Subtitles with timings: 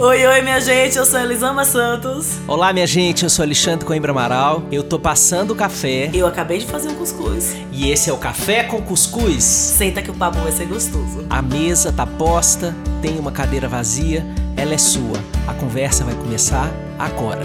[0.00, 2.38] Oi, oi, minha gente, eu sou Elisama Santos.
[2.46, 4.62] Olá, minha gente, eu sou Alexandre Coimbra Amaral.
[4.70, 6.08] Eu tô passando o café.
[6.14, 7.56] Eu acabei de fazer um cuscuz.
[7.72, 9.42] E esse é o Café com Cuscuz.
[9.42, 11.26] Senta que o papo vai ser gostoso.
[11.28, 12.72] A mesa tá posta,
[13.02, 14.24] tem uma cadeira vazia,
[14.56, 15.18] ela é sua.
[15.48, 17.44] A conversa vai começar agora.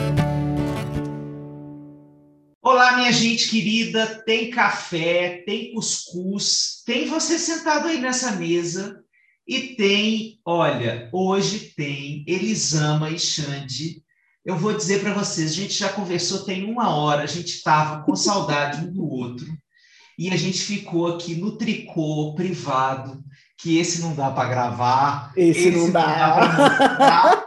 [2.62, 9.04] Olá, minha gente querida, tem café, tem cuscuz, tem você sentado aí nessa mesa
[9.48, 14.02] e tem, olha, hoje tem Elisama e Xande.
[14.46, 18.04] Eu vou dizer para vocês, a gente já conversou tem uma hora, a gente estava
[18.04, 19.46] com saudade um do outro.
[20.18, 23.22] E a gente ficou aqui no tricô privado,
[23.58, 25.34] que esse não dá para gravar.
[25.36, 27.44] Esse, esse não dá.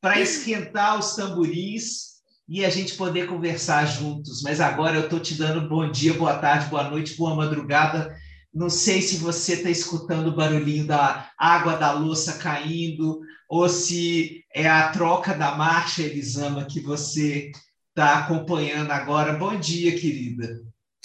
[0.00, 2.10] Para esquentar os tamborins
[2.48, 4.42] e a gente poder conversar juntos.
[4.42, 8.16] Mas agora eu estou te dando bom dia, boa tarde, boa noite, boa madrugada
[8.52, 14.44] não sei se você está escutando o barulhinho da água da louça caindo, ou se
[14.54, 17.52] é a troca da marcha, Elisama, que você
[17.88, 19.32] está acompanhando agora.
[19.32, 20.60] Bom dia, querida.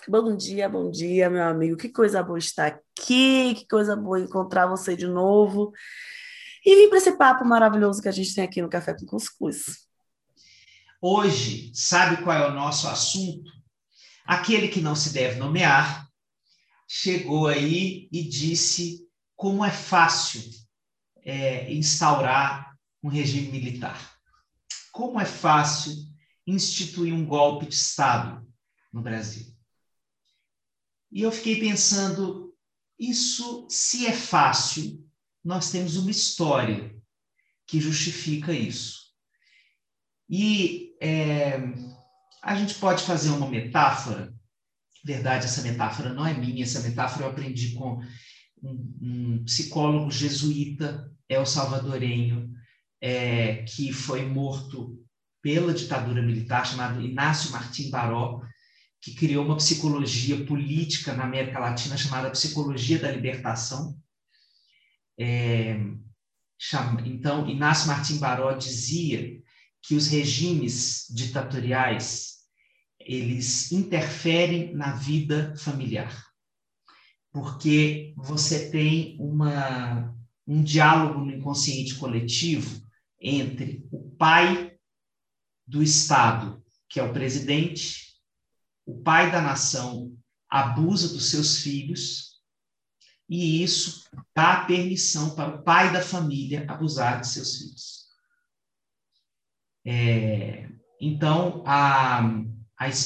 [0.07, 1.77] Bom dia, bom dia, meu amigo.
[1.77, 5.71] Que coisa boa estar aqui, que coisa boa encontrar você de novo.
[6.65, 9.85] E vir para esse papo maravilhoso que a gente tem aqui no Café com Cuscuz.
[11.01, 13.51] Hoje, sabe qual é o nosso assunto?
[14.25, 16.04] Aquele que não se deve nomear,
[16.87, 20.41] chegou aí e disse como é fácil
[21.23, 24.15] é, instaurar um regime militar.
[24.91, 25.93] Como é fácil
[26.47, 28.45] instituir um golpe de Estado
[28.93, 29.53] no Brasil.
[31.11, 32.53] E eu fiquei pensando,
[32.99, 35.03] isso, se é fácil,
[35.43, 36.95] nós temos uma história
[37.67, 39.13] que justifica isso.
[40.29, 41.57] E é,
[42.41, 44.34] a gente pode fazer uma metáfora
[45.05, 48.01] verdade, essa metáfora não é minha, essa metáfora eu aprendi com
[48.63, 52.51] um, um psicólogo jesuíta, El Salvadorenho,
[52.99, 54.99] é, que foi morto
[55.43, 58.41] pela ditadura militar, chamado Inácio Martim Baró,
[58.99, 63.95] que criou uma psicologia política na América Latina chamada Psicologia da Libertação.
[65.19, 65.79] É,
[66.57, 69.39] chama, então, Inácio Martim Baró dizia
[69.83, 72.34] que os regimes ditatoriais
[73.05, 76.25] eles interferem na vida familiar.
[77.31, 80.13] Porque você tem uma,
[80.47, 82.83] um diálogo no inconsciente coletivo
[83.21, 84.75] entre o pai
[85.67, 88.15] do Estado, que é o presidente,
[88.85, 90.17] o pai da nação
[90.49, 92.35] abusa dos seus filhos,
[93.27, 98.05] e isso dá permissão para o pai da família abusar de seus filhos.
[99.83, 100.69] É,
[101.01, 102.21] então, a,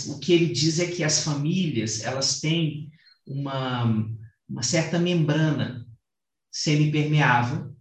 [0.07, 2.89] o que ele diz é que as famílias elas têm
[3.25, 3.85] uma,
[4.47, 5.85] uma certa membrana
[6.51, 7.75] semipermeável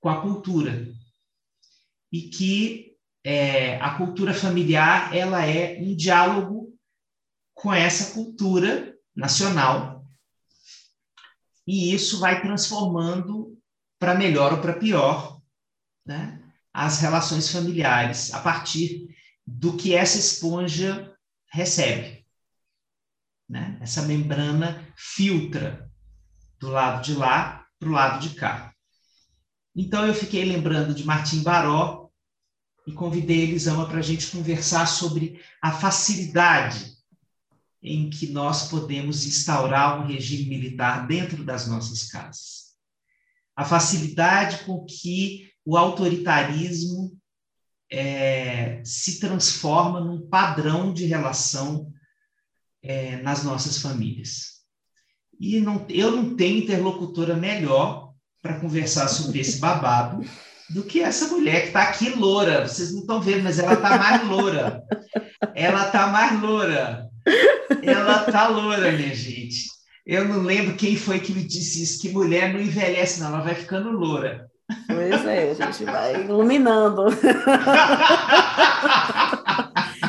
[0.00, 0.86] com a cultura.
[2.12, 6.76] E que é, a cultura familiar ela é um diálogo
[7.54, 10.04] com essa cultura nacional.
[11.66, 13.56] E isso vai transformando
[13.98, 15.40] para melhor ou para pior
[16.04, 16.42] né,
[16.72, 19.06] as relações familiares a partir
[19.46, 21.14] do que essa esponja
[21.50, 22.24] recebe.
[23.48, 23.78] Né?
[23.80, 25.90] Essa membrana filtra
[26.58, 28.72] do lado de lá para o lado de cá.
[29.74, 32.08] Então, eu fiquei lembrando de Martim Baró
[32.86, 36.92] e convidei Elisama para a gente conversar sobre a facilidade
[37.82, 42.74] em que nós podemos instaurar um regime militar dentro das nossas casas.
[43.56, 47.18] A facilidade com que o autoritarismo
[47.92, 51.92] é, se transforma num padrão de relação
[52.82, 54.62] é, nas nossas famílias.
[55.38, 60.24] E não, eu não tenho interlocutora melhor para conversar sobre esse babado
[60.70, 62.66] do que essa mulher que está aqui loura.
[62.66, 64.82] Vocês não estão vendo, mas ela está mais loura.
[65.54, 67.10] Ela está mais loura.
[67.82, 69.66] Ela está loura, minha gente.
[70.06, 73.40] Eu não lembro quem foi que me disse isso, que mulher não envelhece, não, ela
[73.40, 74.50] vai ficando loura.
[74.86, 77.06] Pois é, a gente vai iluminando.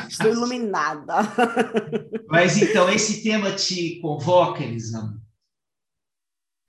[0.09, 1.15] Estou iluminada.
[2.27, 5.21] Mas então, esse tema te convoca, Elisama?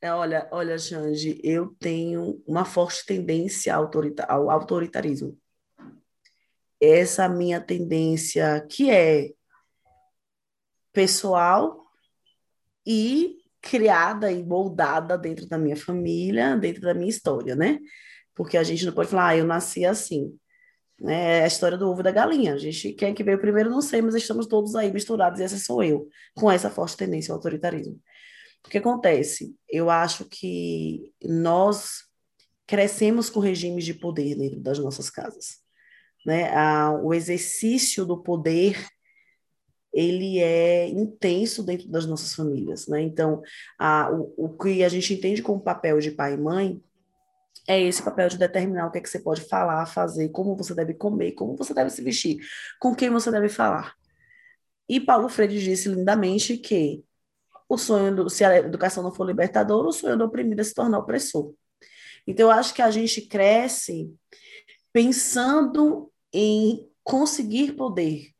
[0.01, 5.39] É, olha, olha, Jange, eu tenho uma forte tendência ao autoritarismo.
[6.81, 9.33] Essa minha tendência, que é
[10.93, 11.87] pessoal
[12.87, 17.79] e criada e moldada dentro da minha família, dentro da minha história, né?
[18.35, 20.37] Porque a gente não pode falar, ah, eu nasci assim.
[21.01, 21.39] Né?
[21.39, 22.55] É a história do ovo e da galinha.
[22.55, 25.45] A gente, quem é que veio primeiro, não sei, mas estamos todos aí misturados, e
[25.45, 27.99] essa sou eu, com essa forte tendência ao autoritarismo.
[28.67, 29.55] O que acontece?
[29.69, 32.05] Eu acho que nós
[32.67, 35.65] crescemos com regimes de poder dentro das nossas casas.
[36.27, 36.51] Né?
[37.03, 38.83] o exercício do poder
[39.95, 43.01] ele é intenso dentro das nossas famílias, né?
[43.01, 43.41] Então,
[43.79, 46.83] a, o, o que a gente entende como papel de pai e mãe
[47.67, 50.75] é esse papel de determinar o que é que você pode falar, fazer, como você
[50.75, 52.39] deve comer, como você deve se vestir,
[52.79, 53.95] com quem você deve falar.
[54.89, 57.03] E Paulo Freire disse lindamente que
[57.69, 60.75] o sonho do, se a educação não for libertadora, o sonho do oprimido é se
[60.75, 61.55] tornar opressor.
[62.27, 64.13] Então, eu acho que a gente cresce
[64.93, 68.34] pensando em conseguir poder.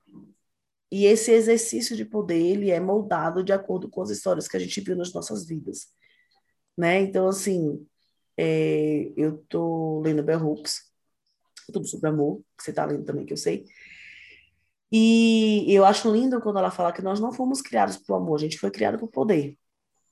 [0.95, 4.61] E esse exercício de poder, ele é moldado de acordo com as histórias que a
[4.61, 5.89] gente viu nas nossas vidas.
[6.79, 7.01] Né?
[7.01, 7.85] Então, assim,
[8.37, 10.83] é, eu estou lendo Bell Hooks,
[11.73, 13.65] tudo sobre amor, que você está lendo também, que eu sei.
[14.93, 18.43] E eu acho lindo quando ela fala que nós não fomos criados por amor, a
[18.43, 19.59] gente foi criado por poder.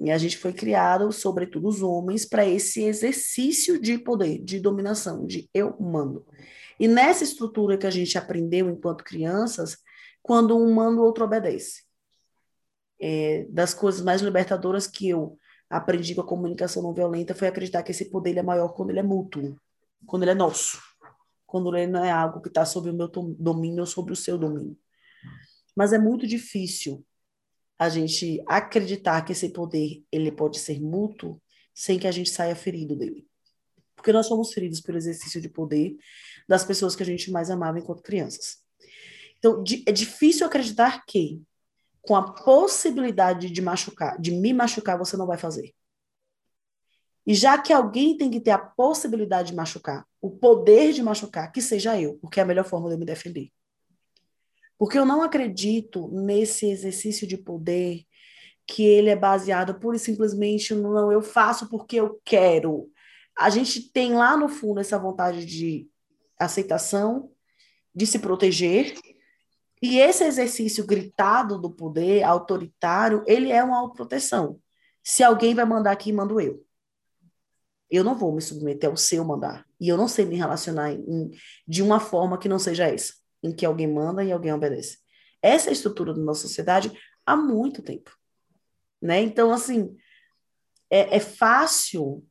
[0.01, 5.25] E a gente foi criado, sobretudo os homens, para esse exercício de poder, de dominação,
[5.25, 6.27] de eu mando.
[6.81, 9.77] E nessa estrutura que a gente aprendeu enquanto crianças,
[10.23, 11.83] quando um manda, o outro obedece.
[13.01, 15.39] É, das coisas mais libertadoras que eu
[15.69, 19.01] aprendi com a comunicação não violenta foi acreditar que esse poder é maior quando ele
[19.01, 19.59] é mútuo,
[20.07, 20.81] quando ele é nosso,
[21.47, 24.39] quando ele não é algo que está sob o meu domínio ou sobre o seu
[24.39, 24.79] domínio.
[25.75, 27.05] Mas é muito difícil
[27.79, 31.41] a gente acreditar que esse poder ele pode ser mútuo
[31.75, 33.27] sem que a gente saia ferido dele.
[33.97, 35.97] Porque nós somos feridos pelo exercício de poder
[36.49, 38.62] das pessoas que a gente mais amava enquanto crianças.
[39.43, 41.43] Então, é difícil acreditar que
[42.01, 45.75] com a possibilidade de machucar, de me machucar, você não vai fazer.
[47.27, 51.51] E já que alguém tem que ter a possibilidade de machucar, o poder de machucar,
[51.51, 53.51] que seja eu, porque é a melhor forma de eu me defender.
[54.79, 58.05] Porque eu não acredito nesse exercício de poder
[58.65, 62.91] que ele é baseado pura e simplesmente no não, eu faço porque eu quero.
[63.37, 65.89] A gente tem lá no fundo essa vontade de
[66.39, 67.31] aceitação,
[67.95, 68.95] de se proteger,
[69.83, 74.61] e esse exercício gritado do poder autoritário, ele é uma autoproteção.
[75.03, 76.65] Se alguém vai mandar aqui, mando eu.
[77.91, 79.67] Eu não vou me submeter ao seu mandar.
[79.81, 81.31] E eu não sei me relacionar em,
[81.67, 84.99] de uma forma que não seja essa, em que alguém manda e alguém obedece.
[85.43, 86.97] Essa é a estrutura da nossa sociedade
[87.27, 88.17] há muito tempo.
[89.03, 89.21] Né?
[89.21, 89.97] Então, assim,
[90.89, 92.25] é, é fácil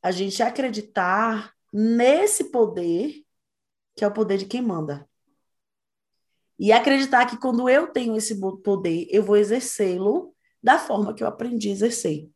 [0.00, 3.24] a gente acreditar nesse poder,
[3.96, 5.08] que é o poder de quem manda.
[6.58, 11.28] E acreditar que quando eu tenho esse poder, eu vou exercê-lo da forma que eu
[11.28, 12.30] aprendi a exercer.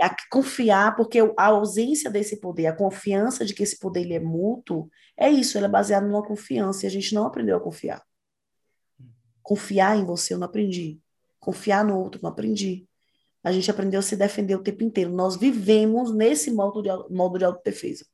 [0.00, 4.20] É confiar, porque a ausência desse poder, a confiança de que esse poder ele é
[4.20, 8.00] mútuo, é isso, ele é baseado numa confiança, e a gente não aprendeu a confiar.
[9.42, 11.00] Confiar em você eu não aprendi.
[11.40, 12.86] Confiar no outro eu não aprendi.
[13.42, 15.10] A gente aprendeu a se defender o tempo inteiro.
[15.10, 18.04] Nós vivemos nesse modo de, modo de autodefesa.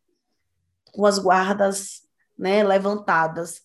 [0.92, 2.02] Com as guardas
[2.38, 3.63] né, levantadas,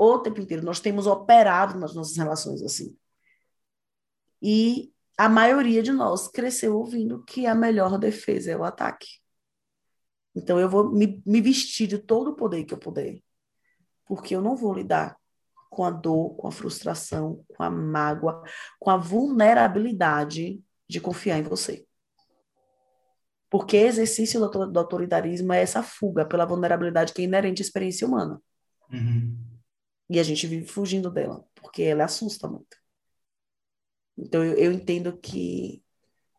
[0.00, 0.64] o tempo inteiro.
[0.64, 2.96] Nós temos operado nas nossas relações assim.
[4.42, 9.06] E a maioria de nós cresceu ouvindo que a melhor defesa é o ataque.
[10.34, 13.20] Então eu vou me, me vestir de todo o poder que eu puder,
[14.06, 15.18] porque eu não vou lidar
[15.68, 18.42] com a dor, com a frustração, com a mágoa,
[18.78, 21.86] com a vulnerabilidade de confiar em você.
[23.50, 28.40] Porque exercício do autoritarismo é essa fuga pela vulnerabilidade que é inerente à experiência humana.
[28.92, 29.49] Uhum.
[30.10, 32.76] E a gente vive fugindo dela, porque ela assusta muito.
[34.18, 35.84] Então, eu, eu entendo que,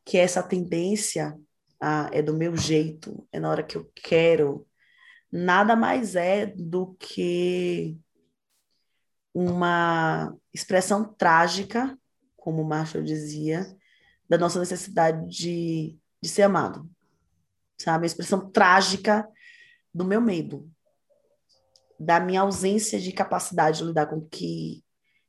[0.04, 1.40] que essa tendência
[1.80, 4.68] a, é do meu jeito, é na hora que eu quero,
[5.32, 7.98] nada mais é do que
[9.34, 11.98] uma expressão trágica,
[12.36, 13.66] como Marshall dizia,
[14.28, 16.90] da nossa necessidade de, de ser amado.
[17.80, 18.04] Sabe?
[18.04, 19.26] A expressão trágica
[19.94, 20.70] do meu medo,
[22.02, 24.84] da minha ausência de capacidade de lidar com o que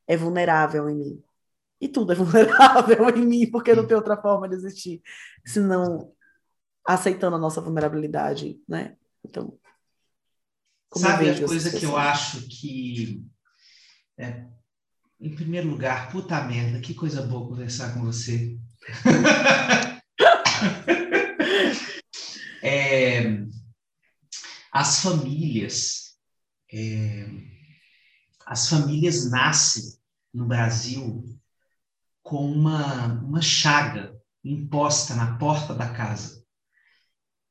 [0.09, 1.23] é vulnerável em mim.
[1.79, 5.03] E tudo é vulnerável em mim, porque não tem outra forma de existir,
[5.45, 6.11] senão
[6.85, 8.97] aceitando a nossa vulnerabilidade, né?
[9.23, 9.57] Então,
[10.97, 13.23] sabe a coisa que eu acho que
[14.19, 14.47] é,
[15.21, 18.59] em primeiro lugar, puta merda, que coisa boa conversar com você.
[22.63, 23.43] é,
[24.73, 26.02] as famílias
[26.73, 27.29] é,
[28.47, 29.83] as famílias nascem
[30.33, 31.25] no Brasil
[32.23, 36.43] com uma, uma chaga imposta na porta da casa,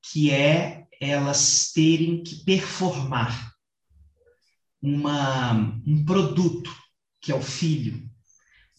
[0.02, 3.52] que é elas terem que performar
[4.82, 5.54] uma,
[5.86, 6.72] um produto,
[7.20, 8.10] que é o filho.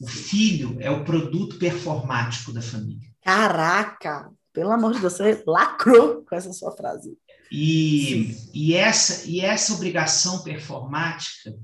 [0.00, 3.08] O filho é o produto performático da família.
[3.22, 4.32] Caraca!
[4.52, 7.16] Pelo amor de Deus, você lacrou com essa sua frase.
[7.54, 11.54] E, e, essa, e essa obrigação performática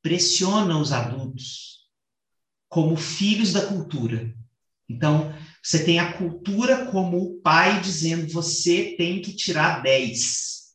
[0.00, 1.84] pressiona os adultos
[2.70, 4.34] como filhos da cultura.
[4.88, 10.72] Então, você tem a cultura como o pai dizendo você tem que tirar 10.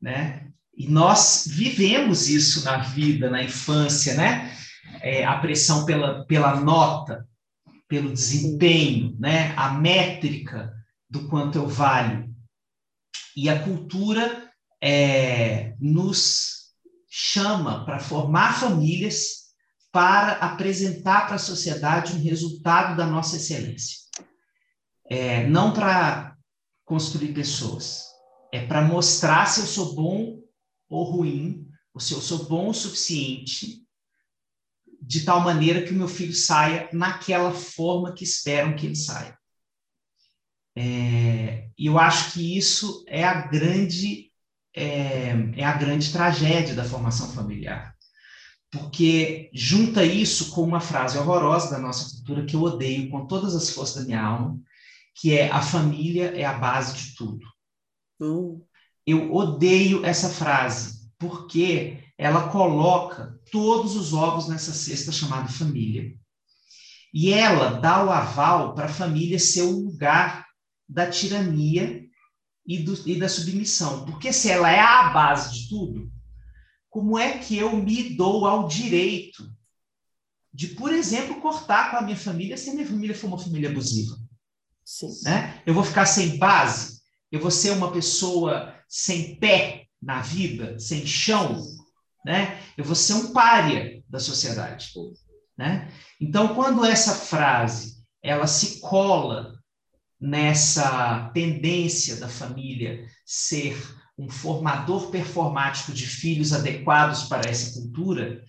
[0.00, 0.52] Né?
[0.76, 4.56] E nós vivemos isso na vida, na infância, né?
[5.02, 7.26] É, a pressão pela, pela nota,
[7.88, 9.52] pelo desempenho, né?
[9.56, 10.72] A métrica
[11.10, 12.35] do quanto eu valho.
[13.36, 14.50] E a cultura
[14.82, 16.72] é, nos
[17.08, 19.46] chama para formar famílias
[19.92, 23.98] para apresentar para a sociedade um resultado da nossa excelência.
[25.08, 26.36] É, não para
[26.84, 28.04] construir pessoas,
[28.52, 30.40] é para mostrar se eu sou bom
[30.88, 33.86] ou ruim, ou se eu sou bom o suficiente,
[35.00, 39.35] de tal maneira que o meu filho saia naquela forma que esperam que ele saia.
[40.76, 44.30] É, e eu acho que isso é a grande
[44.74, 47.96] é, é a grande tragédia da formação familiar
[48.70, 53.54] porque junta isso com uma frase horrorosa da nossa cultura que eu odeio com todas
[53.54, 54.58] as forças da minha alma,
[55.14, 57.46] que é a família é a base de tudo.
[58.20, 58.64] Uh.
[59.06, 66.12] Eu odeio essa frase, porque ela coloca todos os ovos nessa cesta chamada família.
[67.14, 70.45] E ela dá o aval para a família ser o lugar
[70.88, 72.04] da tirania
[72.66, 74.04] e, do, e da submissão.
[74.04, 76.10] Porque se ela é a base de tudo,
[76.88, 79.50] como é que eu me dou ao direito
[80.52, 83.68] de, por exemplo, cortar com a minha família se a minha família for uma família
[83.68, 84.16] abusiva?
[84.84, 85.10] Sim.
[85.24, 85.62] Né?
[85.66, 87.00] Eu vou ficar sem base?
[87.30, 91.60] Eu vou ser uma pessoa sem pé na vida, sem chão?
[92.24, 92.60] Né?
[92.76, 94.92] Eu vou ser um pária da sociedade.
[95.58, 95.92] Né?
[96.20, 99.55] Então, quando essa frase ela se cola
[100.20, 103.76] nessa tendência da família ser
[104.18, 108.42] um formador performático de filhos adequados para essa cultura,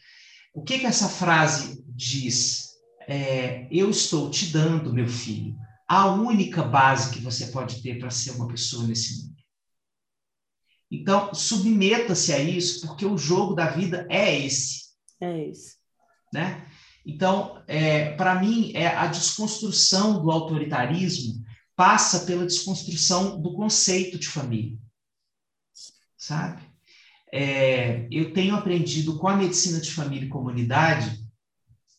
[0.54, 2.68] o que, que essa frase diz?
[3.08, 5.56] É, eu estou te dando, meu filho,
[5.88, 9.38] a única base que você pode ter para ser uma pessoa nesse mundo.
[10.90, 14.88] Então, submeta-se a isso, porque o jogo da vida é esse.
[15.22, 15.76] É esse.
[16.34, 16.66] Né?
[17.06, 21.44] Então, é, para mim, é a desconstrução do autoritarismo
[21.78, 24.78] passa pela desconstrução do conceito de família
[26.18, 26.62] sabe?
[27.32, 31.18] É, eu tenho aprendido com a medicina de família e comunidade,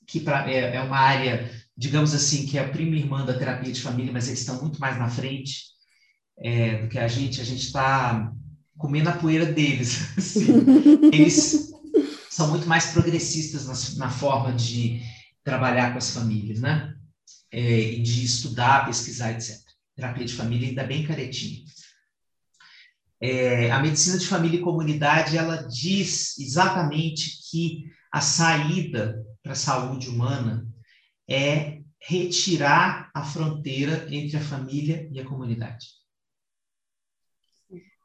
[0.06, 3.72] que pra, é, é, uma área, digamos assim, que é a prima irmã da terapia
[3.72, 5.64] de família, mas eles estão muito mais na frente
[6.38, 7.40] é, do que a gente.
[7.40, 8.32] A gente está
[8.76, 9.98] comendo a poeira deles.
[10.16, 10.46] Assim.
[11.12, 11.70] Eles
[12.30, 15.02] são muito mais progressistas na, na, forma de
[15.44, 16.94] trabalhar com as famílias, né?
[17.50, 17.60] É,
[17.96, 19.67] de estudar, pesquisar, etc.
[19.98, 21.64] Terapia de família ainda bem caretinha.
[23.20, 29.56] É, a medicina de família e comunidade ela diz exatamente que a saída para a
[29.56, 30.64] saúde humana
[31.28, 35.88] é retirar a fronteira entre a família e a comunidade.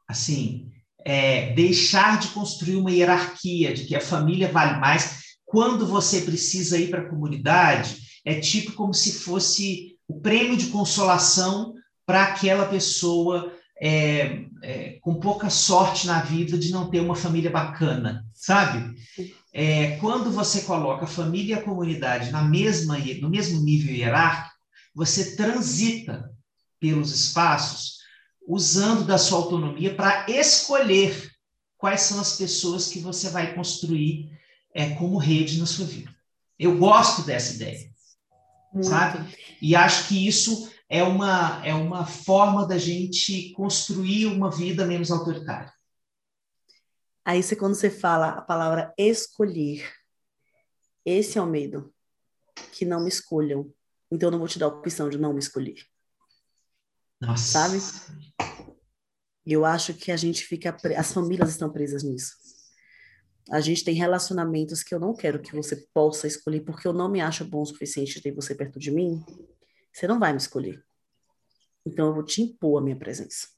[0.08, 5.22] Assim, é, deixar de construir uma hierarquia de que a família vale mais.
[5.44, 10.66] Quando você precisa ir para a comunidade, é tipo como se fosse o prêmio de
[10.66, 11.72] consolação
[12.06, 17.50] para aquela pessoa é, é, com pouca sorte na vida de não ter uma família
[17.50, 18.94] bacana, sabe?
[19.52, 24.54] É, quando você coloca a família e a comunidade na mesma, no mesmo nível hierárquico,
[24.94, 26.30] você transita
[26.78, 27.98] pelos espaços
[28.46, 31.30] usando da sua autonomia para escolher
[31.76, 34.30] quais são as pessoas que você vai construir
[34.74, 36.14] é, como rede na sua vida.
[36.58, 37.90] Eu gosto dessa ideia,
[38.72, 38.88] Muito.
[38.88, 39.34] sabe?
[39.60, 45.10] E acho que isso é uma, é uma forma da gente construir uma vida menos
[45.10, 45.72] autoritária.
[47.24, 49.90] Aí você, quando você fala a palavra escolher,
[51.04, 51.92] esse é o medo,
[52.72, 53.72] que não me escolham.
[54.10, 55.76] Então eu não vou te dar a opção de não me escolher.
[57.20, 57.44] Nossa.
[57.44, 57.78] Sabe?
[59.46, 62.32] Eu acho que a gente fica, as famílias estão presas nisso.
[63.50, 67.10] A gente tem relacionamentos que eu não quero que você possa escolher porque eu não
[67.10, 69.22] me acho bom o suficiente ter você perto de mim.
[69.94, 70.84] Você não vai me escolher.
[71.86, 73.48] Então eu vou te impor a minha presença.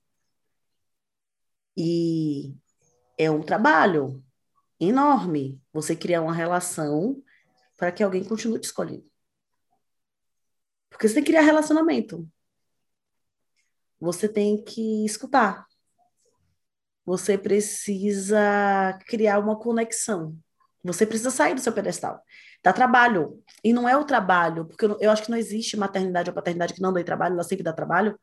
[1.75, 2.55] E
[3.17, 4.23] é um trabalho
[4.79, 7.23] enorme você criar uma relação
[7.79, 9.11] para que alguém continue te escolhendo.
[10.91, 12.29] Porque você tem que criar relacionamento.
[13.99, 15.67] Você tem que escutar.
[17.07, 20.39] Você precisa criar uma conexão.
[20.85, 22.23] Você precisa sair do seu pedestal.
[22.67, 23.41] Dá trabalho.
[23.63, 26.75] E não é o trabalho, porque eu, eu acho que não existe maternidade ou paternidade
[26.75, 28.19] que não dê trabalho, ela sempre dá trabalho,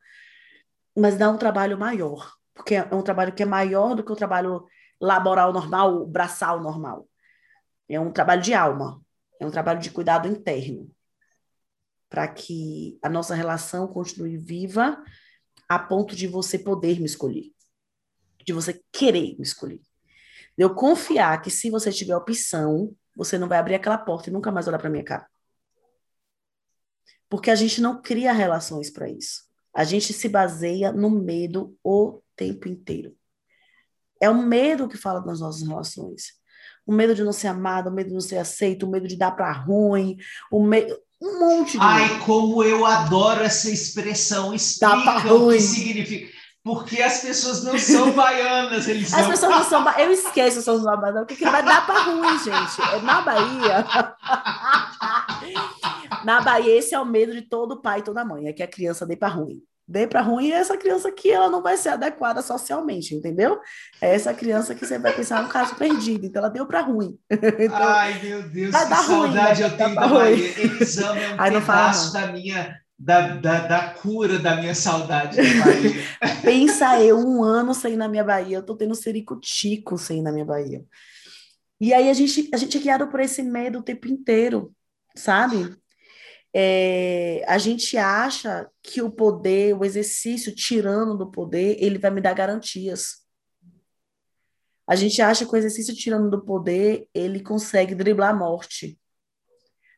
[0.94, 4.16] mas dá um trabalho maior, porque é um trabalho que é maior do que o
[4.16, 4.66] trabalho
[5.00, 7.08] laboral normal, braçal normal.
[7.88, 9.00] É um trabalho de alma,
[9.40, 10.90] é um trabalho de cuidado interno,
[12.10, 15.02] para que a nossa relação continue viva
[15.66, 17.50] a ponto de você poder me escolher,
[18.44, 19.80] de você querer me escolher.
[20.58, 24.50] Eu confiar que se você tiver opção, você não vai abrir aquela porta e nunca
[24.50, 25.26] mais olhar para minha cara.
[27.28, 29.42] Porque a gente não cria relações para isso.
[29.74, 33.16] A gente se baseia no medo o tempo inteiro.
[34.20, 36.34] É o medo que fala das nossas relações.
[36.86, 39.16] O medo de não ser amado, o medo de não ser aceito, o medo de
[39.16, 40.16] dar para ruim,
[40.50, 42.24] o medo um monte de Ai, medo.
[42.24, 44.52] como eu adoro essa expressão.
[44.52, 46.33] Explica o que significa.
[46.64, 50.82] Porque as pessoas não são baianas, eles As pessoas não são Eu esqueço os são
[50.82, 52.80] baianas, o que vai dar para ruim, gente?
[52.94, 53.84] É na Bahia.
[56.24, 58.66] na Bahia, esse é o medo de todo pai e toda mãe, é que a
[58.66, 59.62] criança dê para ruim.
[59.86, 63.60] Dê para ruim é essa criança que ela não vai ser adequada socialmente, entendeu?
[64.00, 67.18] É essa criança que você vai pensar no caso perdido, então ela deu para ruim.
[67.60, 70.58] Então, Ai, meu Deus, que saudade ruim, eu tenho da Bahia.
[70.58, 75.42] Eles amam um Ai, pedaço da minha da, da, da, cura da minha saudade da
[75.42, 75.92] Bahia.
[76.42, 78.94] Pensa eu, um ano sem ir na minha Bahia, eu tô tendo
[79.42, 80.82] tico sem ir na minha Bahia.
[81.78, 84.74] E aí a gente, a gente é guiado por esse medo o tempo inteiro,
[85.14, 85.76] sabe?
[86.54, 92.22] É, a gente acha que o poder, o exercício tirando do poder, ele vai me
[92.22, 93.16] dar garantias.
[94.86, 98.98] A gente acha que o exercício tirando do poder, ele consegue driblar a morte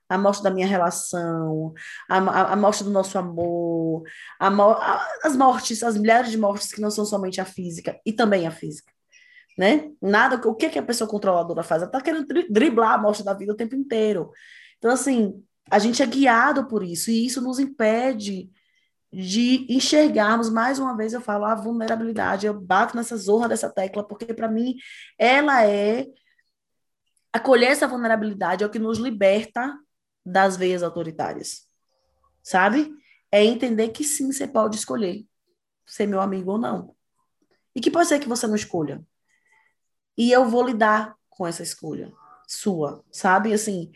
[0.08, 1.72] a morte da minha relação,
[2.08, 4.02] a, a, a morte do nosso amor,
[4.38, 8.46] a, as mortes, as milhares de mortes que não são somente a física, e também
[8.46, 8.92] a física.
[9.58, 9.90] Né?
[10.00, 11.82] Nada, o que, que a pessoa controladora faz?
[11.82, 14.30] Ela está querendo driblar a morte da vida o tempo inteiro.
[14.78, 18.50] Então, assim, a gente é guiado por isso, e isso nos impede
[19.12, 22.46] de enxergarmos, mais uma vez eu falo, a vulnerabilidade.
[22.46, 24.76] Eu bato nessa zorra dessa tecla, porque para mim
[25.18, 26.06] ela é
[27.32, 29.74] acolher essa vulnerabilidade é o que nos liberta
[30.26, 31.68] das veias autoritárias.
[32.42, 32.92] Sabe?
[33.30, 35.24] É entender que sim, você pode escolher
[35.86, 36.96] ser meu amigo ou não.
[37.74, 39.00] E que pode ser que você não escolha.
[40.18, 42.12] E eu vou lidar com essa escolha
[42.48, 43.52] sua, sabe?
[43.52, 43.92] Assim,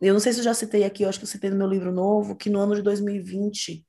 [0.00, 1.66] eu não sei se eu já citei aqui, eu acho que eu citei no meu
[1.66, 3.86] livro novo, que no ano de 2020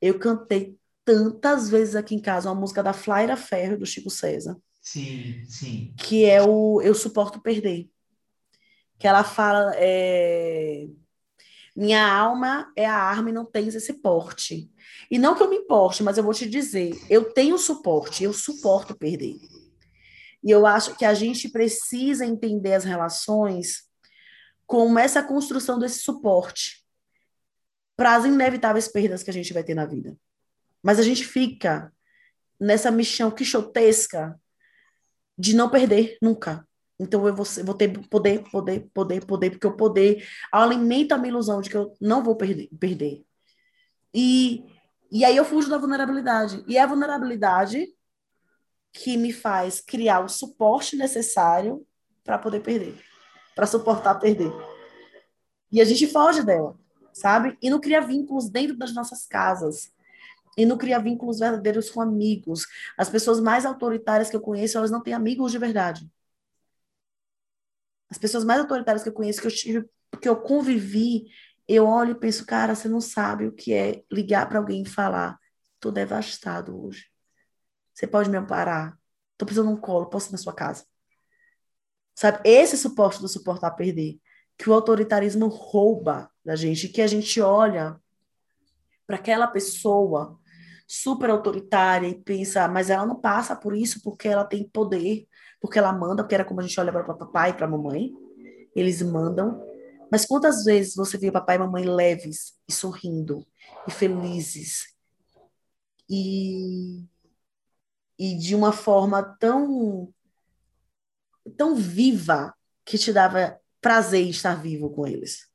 [0.00, 4.56] eu cantei tantas vezes aqui em casa uma música da Flaira Ferro, do Chico César.
[4.80, 5.94] Sim, sim.
[5.98, 7.88] Que é o Eu Suporto Perder.
[8.98, 9.72] Que ela fala.
[9.76, 10.86] É
[11.74, 14.70] minha alma é a arma e não tens esse porte.
[15.10, 18.32] E não que eu me importe, mas eu vou te dizer, eu tenho suporte, eu
[18.32, 19.38] suporto perder.
[20.42, 23.88] E eu acho que a gente precisa entender as relações
[24.66, 26.84] como essa construção desse suporte
[27.96, 30.16] para as inevitáveis perdas que a gente vai ter na vida.
[30.82, 31.92] Mas a gente fica
[32.60, 34.38] nessa missão quixotesca
[35.36, 36.66] de não perder nunca.
[36.98, 41.30] Então eu vou, vou ter poder, poder, poder, poder, porque o poder alimenta a minha
[41.30, 42.68] ilusão de que eu não vou perder.
[42.78, 43.24] perder.
[44.14, 44.64] E,
[45.10, 46.64] e aí eu fujo da vulnerabilidade.
[46.68, 47.88] E é a vulnerabilidade
[48.92, 51.84] que me faz criar o suporte necessário
[52.22, 52.94] para poder perder,
[53.56, 54.52] para suportar perder.
[55.70, 56.78] E a gente foge dela,
[57.12, 57.58] sabe?
[57.60, 59.92] E não cria vínculos dentro das nossas casas.
[60.56, 62.64] E não cria vínculos verdadeiros com amigos.
[62.96, 66.08] As pessoas mais autoritárias que eu conheço, elas não têm amigos de verdade.
[68.14, 69.84] As pessoas mais autoritárias que eu conheço, que eu tive,
[70.22, 71.24] que eu convivi,
[71.66, 74.88] eu olho e penso, cara, você não sabe o que é ligar para alguém e
[74.88, 75.36] falar,
[75.80, 77.06] tô devastado hoje.
[77.92, 78.96] Você pode me amparar?
[79.36, 80.84] Tô precisando de um colo, posso ir na sua casa?
[82.14, 82.38] Sabe?
[82.44, 84.20] Esse suporte do suportar perder,
[84.56, 88.00] que o autoritarismo rouba da gente, que a gente olha
[89.08, 90.38] para aquela pessoa
[90.86, 95.26] super autoritária e pensa, mas ela não passa por isso porque ela tem poder,
[95.60, 98.12] porque ela manda, porque era como a gente olha para papai e para mamãe,
[98.74, 99.64] eles mandam.
[100.10, 103.46] Mas quantas vezes você vê papai e mamãe leves e sorrindo
[103.86, 104.94] e felizes
[106.08, 107.02] e,
[108.18, 110.12] e de uma forma tão
[111.56, 115.48] tão viva que te dava prazer estar vivo com eles.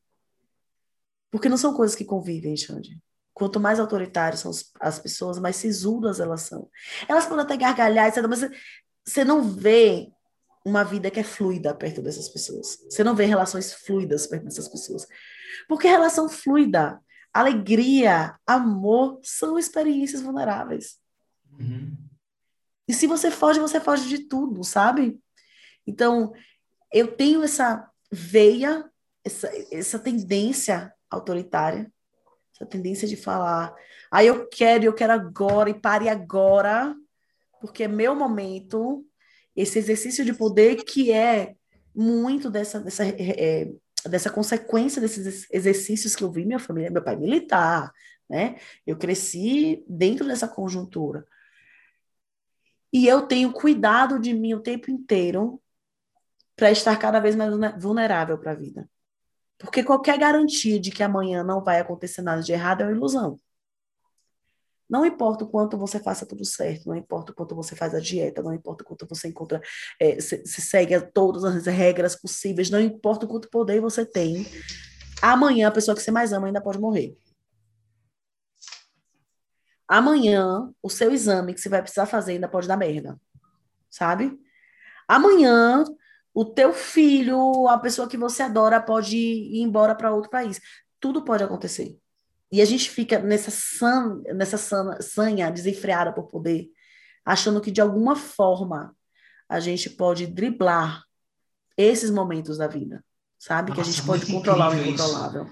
[1.31, 3.01] Porque não são coisas que convivem, Xande.
[3.33, 6.69] Quanto mais autoritárias são as pessoas, mais sisudas elas são.
[7.07, 8.41] Elas podem até gargalhar, etc., mas
[9.05, 10.11] você não vê
[10.65, 12.77] uma vida que é fluida perto dessas pessoas.
[12.89, 15.07] Você não vê relações fluidas perto dessas pessoas.
[15.67, 16.99] Porque relação fluida,
[17.33, 20.97] alegria, amor são experiências vulneráveis.
[21.59, 21.97] Uhum.
[22.87, 25.19] E se você foge, você foge de tudo, sabe?
[25.85, 26.33] Então,
[26.91, 28.89] eu tenho essa veia
[29.23, 31.91] essa, essa tendência autoritária,
[32.55, 33.73] essa tendência de falar,
[34.11, 36.95] ah, eu quero, eu quero agora, e pare agora,
[37.59, 39.05] porque é meu momento,
[39.55, 41.55] esse exercício de poder que é
[41.93, 43.71] muito dessa, dessa, é,
[44.05, 47.91] dessa consequência desses exercícios que eu vi minha família, meu pai militar,
[48.29, 48.57] né?
[48.85, 51.25] Eu cresci dentro dessa conjuntura.
[52.91, 55.61] E eu tenho cuidado de mim o tempo inteiro
[56.55, 58.89] para estar cada vez mais vulnerável para a vida.
[59.57, 63.39] Porque qualquer garantia de que amanhã não vai acontecer nada de errado é uma ilusão.
[64.89, 67.99] Não importa o quanto você faça tudo certo, não importa o quanto você faz a
[67.99, 69.61] dieta, não importa o quanto você encontra,
[69.99, 74.47] é, se, se segue todas as regras possíveis, não importa o quanto poder você tem,
[75.21, 77.15] amanhã a pessoa que você mais ama ainda pode morrer.
[79.87, 83.19] Amanhã, o seu exame que você vai precisar fazer ainda pode dar merda,
[83.89, 84.39] sabe?
[85.07, 85.83] Amanhã,
[86.33, 90.61] o teu filho, a pessoa que você adora, pode ir embora para outro país.
[90.99, 91.98] Tudo pode acontecer.
[92.51, 96.67] E a gente fica nessa, san, nessa san, sanha desenfreada por poder,
[97.23, 98.95] achando que de alguma forma
[99.47, 101.03] a gente pode driblar
[101.77, 103.03] esses momentos da vida,
[103.37, 103.69] sabe?
[103.69, 105.43] Nossa, que a gente pode controlar o incontrolável.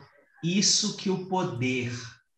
[0.44, 0.88] Isso.
[0.90, 1.92] isso que o poder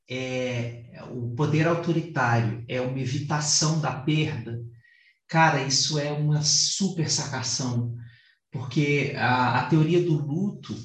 [0.09, 4.59] é o poder autoritário é uma evitação da perda,
[5.27, 7.95] cara, isso é uma super sacação,
[8.51, 10.75] porque a, a teoria do luto,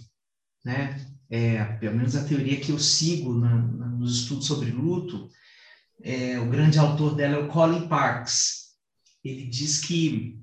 [0.64, 5.28] né, é, pelo menos a teoria que eu sigo na, na, nos estudos sobre luto,
[6.02, 8.74] é, o grande autor dela é o Colin Parks.
[9.24, 10.38] Ele diz que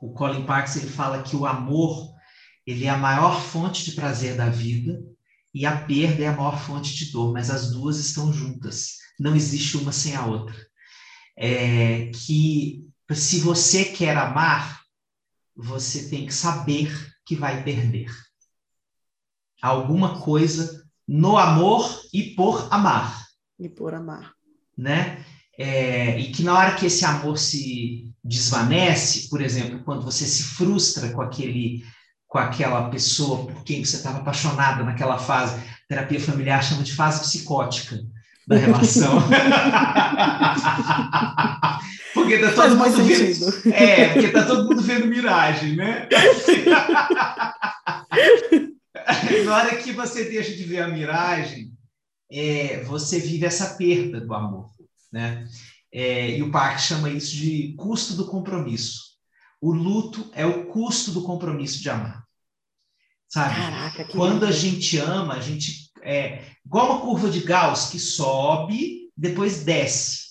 [0.00, 2.14] o Colin Parks ele fala que o amor
[2.66, 5.02] ele é a maior fonte de prazer da vida
[5.54, 8.98] e a perda é a maior fonte de dor, mas as duas estão juntas.
[9.18, 10.54] Não existe uma sem a outra.
[11.36, 14.82] É, que se você quer amar,
[15.56, 16.92] você tem que saber
[17.24, 18.10] que vai perder
[19.60, 23.26] alguma coisa no amor e por amar.
[23.58, 24.32] E por amar.
[24.76, 25.24] Né?
[25.58, 30.42] É, e que na hora que esse amor se desvanece, por exemplo, quando você se
[30.42, 31.82] frustra com aquele
[32.28, 37.20] com aquela pessoa por quem você estava apaixonada naquela fase, terapia familiar chama de fase
[37.20, 37.98] psicótica
[38.46, 39.22] da relação.
[42.12, 46.06] porque tá todo Faz mundo vendo, é, porque tá todo mundo vendo miragem, né?
[49.44, 51.72] na hora que você deixa de ver a miragem,
[52.30, 54.70] é, você vive essa perda do amor,
[55.10, 55.48] né?
[55.90, 59.16] É, e o Park chama isso de custo do compromisso.
[59.60, 62.22] O luto é o custo do compromisso de amar.
[63.26, 63.54] Sabe?
[63.54, 64.46] Caraca, Quando lindo.
[64.46, 70.28] a gente ama, a gente é igual uma curva de Gauss que sobe, depois desce,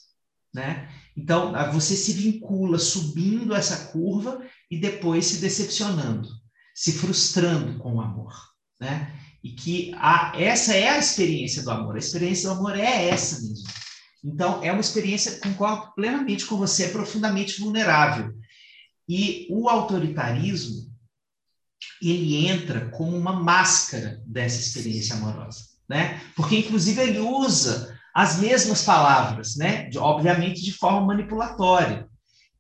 [0.53, 0.89] né?
[1.15, 6.29] Então, você se vincula subindo essa curva e depois se decepcionando,
[6.75, 8.33] se frustrando com o amor
[8.79, 9.13] né?
[9.43, 11.95] E que a, essa é a experiência do amor.
[11.95, 13.67] A experiência do amor é essa mesmo.
[14.23, 18.33] Então, é uma experiência, concordo plenamente com você, é profundamente vulnerável.
[19.07, 20.91] E o autoritarismo,
[22.01, 26.21] ele entra como uma máscara dessa experiência amorosa, né?
[26.35, 29.83] Porque, inclusive, ele usa as mesmas palavras, né?
[29.83, 32.09] De, obviamente, de forma manipulatória.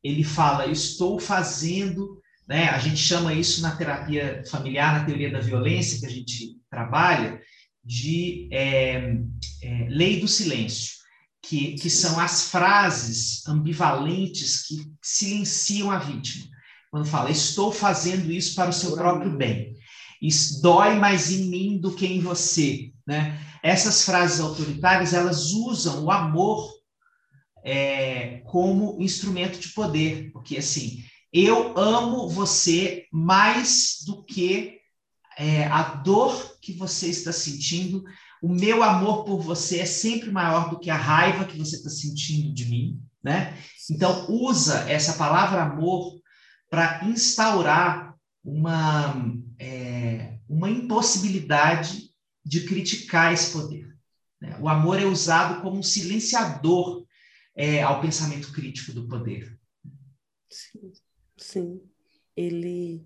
[0.03, 2.69] Ele fala, estou fazendo né?
[2.69, 7.41] A gente chama isso na terapia familiar, na teoria da violência que a gente trabalha,
[7.83, 9.17] de é,
[9.63, 10.95] é, lei do silêncio,
[11.41, 16.45] que, que são as frases ambivalentes que silenciam a vítima.
[16.91, 19.73] Quando fala, estou fazendo isso para o seu próprio bem.
[20.21, 22.91] Isso dói mais em mim do que em você.
[23.05, 23.39] Né?
[23.63, 26.69] Essas frases autoritárias, elas usam o amor
[27.63, 34.77] é, como instrumento de poder, porque assim, eu amo você mais do que
[35.37, 38.03] é, a dor que você está sentindo.
[38.41, 41.89] O meu amor por você é sempre maior do que a raiva que você está
[41.89, 43.57] sentindo de mim, né?
[43.89, 46.19] Então usa essa palavra amor
[46.69, 49.15] para instaurar uma
[49.59, 52.11] é, uma impossibilidade
[52.45, 53.95] de criticar esse poder.
[54.39, 54.57] Né?
[54.59, 57.05] O amor é usado como um silenciador
[57.55, 59.59] é, ao pensamento crítico do poder.
[60.49, 60.91] Sim.
[61.37, 61.81] Sim,
[62.35, 63.05] ele.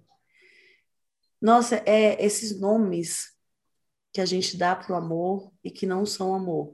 [1.42, 3.32] Nossa, é esses nomes
[4.14, 6.74] que a gente dá para o amor e que não são amor,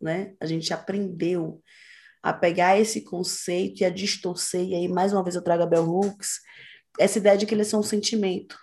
[0.00, 0.34] né?
[0.40, 1.62] A gente aprendeu
[2.22, 5.66] a pegar esse conceito e a distorcer, e aí mais uma vez eu trago a
[5.66, 6.40] Bell Hooks,
[6.98, 8.58] essa ideia de que ele é só um sentimento.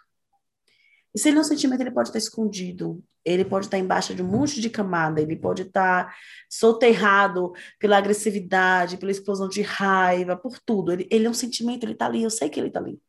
[1.13, 4.23] E se ele é um sentimento, ele pode estar escondido, ele pode estar embaixo de
[4.23, 6.15] um monte de camada, ele pode estar
[6.49, 10.93] soterrado pela agressividade, pela explosão de raiva, por tudo.
[10.93, 12.99] Ele, ele é um sentimento, ele está ali, eu sei que ele está ali.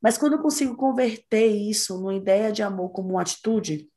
[0.00, 3.88] Mas quando eu consigo converter isso numa ideia de amor como uma atitude,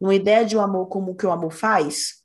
[0.00, 2.24] numa ideia de um amor como o que o amor faz,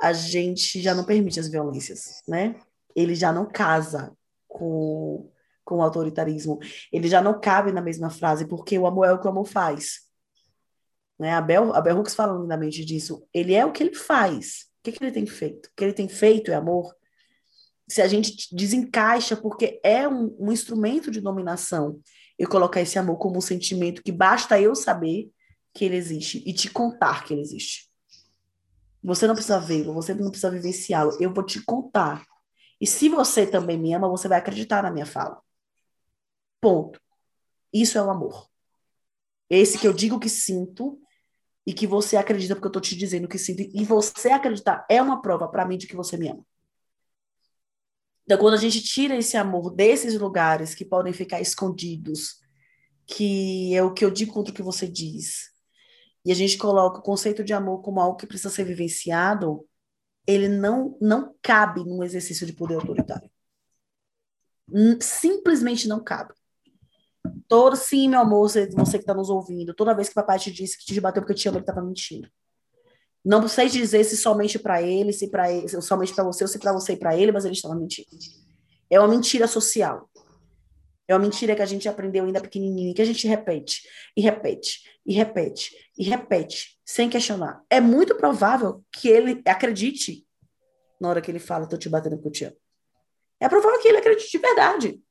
[0.00, 2.58] a gente já não permite as violências, né?
[2.96, 4.16] Ele já não casa
[4.48, 5.30] com,
[5.70, 6.58] com o autoritarismo.
[6.92, 9.46] Ele já não cabe na mesma frase, porque o amor é o que o amor
[9.46, 10.00] faz.
[11.16, 11.32] Né?
[11.32, 13.24] A, Bell, a Bell Hooks fala lindamente disso.
[13.32, 14.66] Ele é o que ele faz.
[14.80, 15.66] O que, que ele tem feito?
[15.66, 16.92] O que ele tem feito é amor.
[17.88, 22.00] Se a gente desencaixa, porque é um, um instrumento de dominação,
[22.36, 25.30] eu colocar esse amor como um sentimento que basta eu saber
[25.72, 27.88] que ele existe e te contar que ele existe.
[29.04, 31.16] Você não precisa vê-lo, você não precisa vivenciá-lo.
[31.20, 32.26] Eu vou te contar.
[32.80, 35.40] E se você também me ama, você vai acreditar na minha fala.
[36.60, 37.00] Ponto.
[37.72, 38.48] Isso é o amor.
[39.48, 41.00] Esse que eu digo que sinto
[41.66, 43.62] e que você acredita porque eu estou te dizendo que sinto.
[43.62, 46.44] E você acreditar é uma prova para mim de que você me ama.
[48.24, 52.38] Então, quando a gente tira esse amor desses lugares que podem ficar escondidos,
[53.06, 55.50] que é o que eu digo contra o que você diz,
[56.24, 59.66] e a gente coloca o conceito de amor como algo que precisa ser vivenciado,
[60.26, 63.28] ele não, não cabe num exercício de poder autoritário.
[65.00, 66.32] Simplesmente não cabe.
[67.48, 70.50] Todo, sim, meu amor, você, você que está nos ouvindo, toda vez que papai te
[70.50, 72.28] disse que te bateu porque te ama, ele estava mentindo.
[73.24, 76.58] Não sei dizer se somente para ele, se para ele, somente para você, ou se
[76.58, 78.08] para você e para ele, mas ele estava mentindo.
[78.88, 80.08] É uma mentira social.
[81.06, 83.82] É uma mentira que a gente aprendeu ainda pequenininho, que a gente repete,
[84.16, 87.62] e repete, e repete, e repete, sem questionar.
[87.68, 90.24] É muito provável que ele acredite
[91.00, 92.56] na hora que ele fala, tô te batendo porque eu te amo.
[93.40, 95.02] É provável que ele acredite de verdade.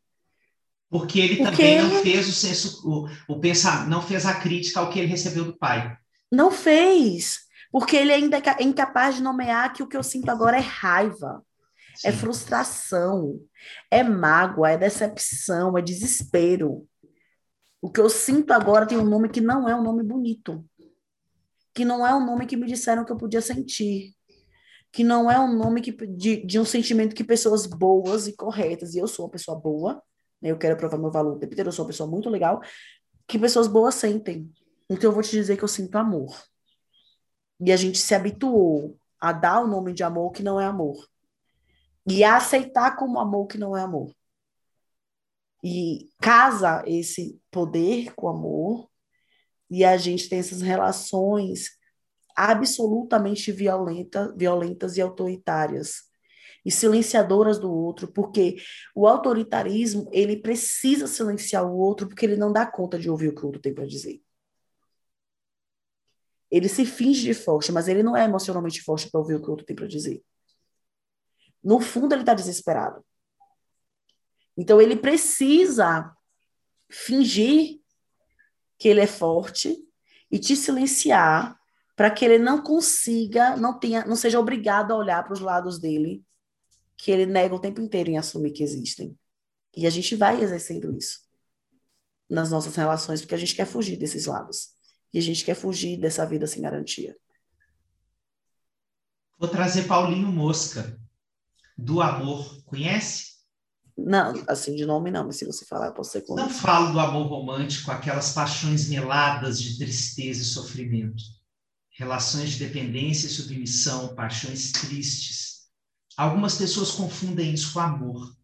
[0.90, 4.80] Porque ele Porque também não fez o senso, o, o pensar, não fez a crítica
[4.80, 5.96] ao que ele recebeu do pai.
[6.32, 7.42] Não fez.
[7.72, 11.44] Porque ele ainda é incapaz de nomear que o que eu sinto agora é raiva.
[11.94, 12.08] É Sim.
[12.08, 13.40] é frustração,
[13.92, 16.88] é mágoa, é decepção, é desespero.
[17.82, 20.66] O que eu sinto agora tem um nome que não é um nome bonito,
[21.74, 24.14] que não é um nome que me disseram que eu podia sentir,
[24.92, 28.96] que não é um nome que, de, de um sentimento que pessoas boas e corretas,
[28.96, 30.02] e eu sou uma pessoa boa,
[30.42, 32.62] né, eu quero provar meu valor o eu sou uma pessoa muito legal,
[33.28, 34.52] que pessoas boas sentem.
[34.90, 36.36] Então eu vou te dizer que eu sinto amor.
[37.60, 40.96] E a gente se habituou a dar o nome de amor que não é amor
[42.08, 44.14] e aceitar como amor que não é amor.
[45.64, 48.90] E casa esse poder com amor,
[49.70, 51.78] e a gente tem essas relações
[52.36, 56.09] absolutamente violenta, violentas e autoritárias
[56.70, 58.58] e silenciadoras do outro, porque
[58.94, 63.34] o autoritarismo, ele precisa silenciar o outro porque ele não dá conta de ouvir o
[63.34, 64.22] que o outro tem para dizer.
[66.52, 69.48] Ele se finge de forte, mas ele não é emocionalmente forte para ouvir o que
[69.48, 70.24] o outro tem para dizer.
[71.64, 73.04] No fundo, ele está desesperado.
[74.56, 76.16] Então, ele precisa
[76.88, 77.80] fingir
[78.78, 79.76] que ele é forte
[80.30, 81.60] e te silenciar
[81.96, 85.80] para que ele não consiga, não tenha, não seja obrigado a olhar para os lados
[85.80, 86.24] dele
[87.00, 89.18] que ele nega o tempo inteiro em assumir que existem.
[89.76, 91.22] E a gente vai exercendo isso
[92.30, 94.72] nas nossas relações porque a gente quer fugir desses lados
[95.14, 97.16] e a gente quer fugir dessa vida sem garantia.
[99.38, 101.00] Vou trazer Paulinho Mosca
[101.78, 103.40] do amor, conhece?
[103.98, 107.00] Não, assim, de nome não, mas se você falar, eu posso ser Não falo do
[107.00, 111.24] amor romântico, aquelas paixões meladas de tristeza e sofrimento.
[111.92, 115.59] Relações de dependência e submissão, paixões tristes.
[116.20, 118.36] Algumas pessoas confundem isso com amor.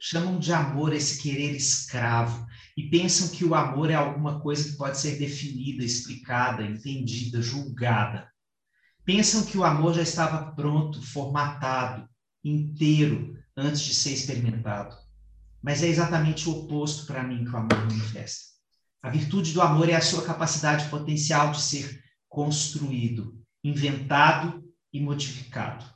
[0.00, 4.76] Chamam de amor esse querer escravo e pensam que o amor é alguma coisa que
[4.76, 8.30] pode ser definida, explicada, entendida, julgada.
[9.04, 12.08] Pensam que o amor já estava pronto, formatado,
[12.44, 14.96] inteiro antes de ser experimentado.
[15.60, 18.44] Mas é exatamente o oposto para mim que o amor manifesta.
[19.02, 25.93] A virtude do amor é a sua capacidade potencial de ser construído, inventado e modificado.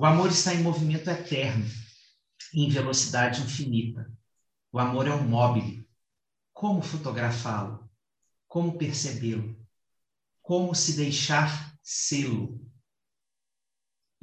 [0.00, 1.66] O amor está em movimento eterno,
[2.54, 4.10] em velocidade infinita.
[4.72, 5.84] O amor é um móvel.
[6.54, 7.86] Como fotografá-lo?
[8.48, 9.54] Como percebê-lo?
[10.40, 12.66] Como se deixar sê-lo?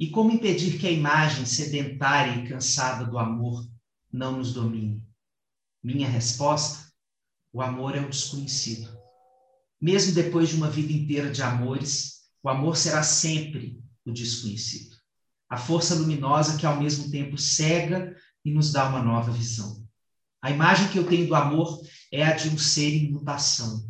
[0.00, 3.64] E como impedir que a imagem sedentária e cansada do amor
[4.12, 5.00] não nos domine?
[5.80, 6.92] Minha resposta:
[7.52, 8.98] o amor é o desconhecido.
[9.80, 14.97] Mesmo depois de uma vida inteira de amores, o amor será sempre o desconhecido.
[15.48, 19.86] A força luminosa que ao mesmo tempo cega e nos dá uma nova visão.
[20.42, 21.80] A imagem que eu tenho do amor
[22.12, 23.88] é a de um ser em mutação.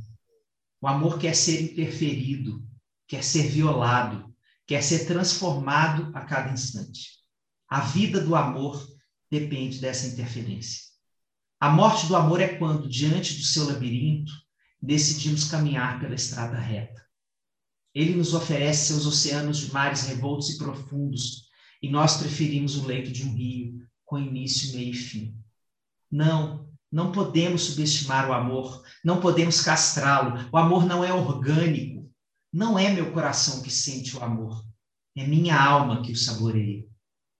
[0.81, 2.65] O amor quer ser interferido,
[3.07, 4.33] quer ser violado,
[4.67, 7.19] quer ser transformado a cada instante.
[7.69, 8.87] A vida do amor
[9.31, 10.85] depende dessa interferência.
[11.61, 14.33] A morte do amor é quando, diante do seu labirinto,
[14.81, 17.05] decidimos caminhar pela estrada reta.
[17.95, 21.48] Ele nos oferece seus oceanos de mares revoltos e profundos,
[21.83, 25.37] e nós preferimos o leito de um rio, com início, meio e fim.
[26.11, 30.49] Não, não podemos subestimar o amor, não podemos castrá-lo.
[30.51, 31.99] O amor não é orgânico.
[32.53, 34.65] Não é meu coração que sente o amor,
[35.15, 36.87] é minha alma que o saboreia.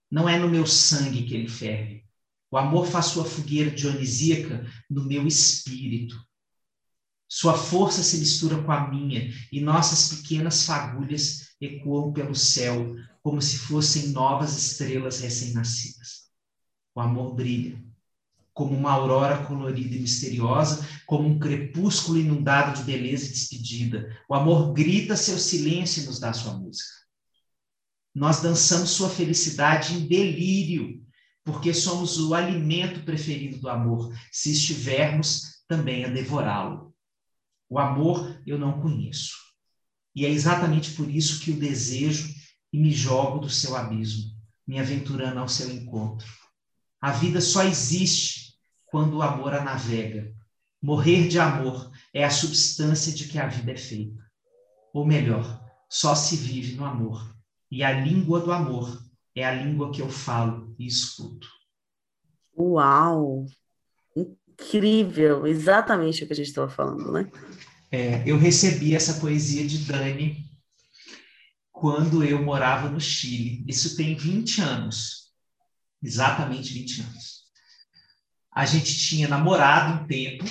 [0.09, 2.05] Não é no meu sangue que ele ferve.
[2.51, 6.15] O amor faz sua fogueira dionisíaca no meu espírito.
[7.27, 12.95] Sua força se mistura com a minha e nossas pequenas fagulhas ecoam pelo céu
[13.29, 16.31] como se fossem novas estrelas recém-nascidas.
[16.95, 17.79] O amor brilha
[18.51, 24.17] como uma aurora colorida e misteriosa, como um crepúsculo inundado de beleza e despedida.
[24.27, 26.89] O amor grita seu silêncio e nos dá sua música.
[28.15, 31.05] Nós dançamos sua felicidade em delírio,
[31.45, 36.95] porque somos o alimento preferido do amor, se estivermos também a devorá-lo.
[37.69, 39.37] O amor eu não conheço.
[40.15, 42.38] E é exatamente por isso que o desejo
[42.71, 44.31] e me jogo do seu abismo,
[44.65, 46.27] me aventurando ao seu encontro.
[47.01, 48.53] A vida só existe
[48.85, 50.33] quando o amor a navega.
[50.81, 54.21] Morrer de amor é a substância de que a vida é feita.
[54.93, 57.35] Ou melhor, só se vive no amor.
[57.71, 59.03] E a língua do amor
[59.35, 61.47] é a língua que eu falo e escuto.
[62.57, 63.45] Uau!
[64.15, 65.47] Incrível!
[65.47, 67.29] Exatamente o que a gente estava falando, né?
[67.91, 70.48] É, eu recebi essa poesia de Dani
[71.79, 73.63] quando eu morava no Chile.
[73.67, 75.29] Isso tem 20 anos.
[76.01, 77.39] Exatamente 20 anos
[78.59, 80.43] a gente tinha namorado um tempo,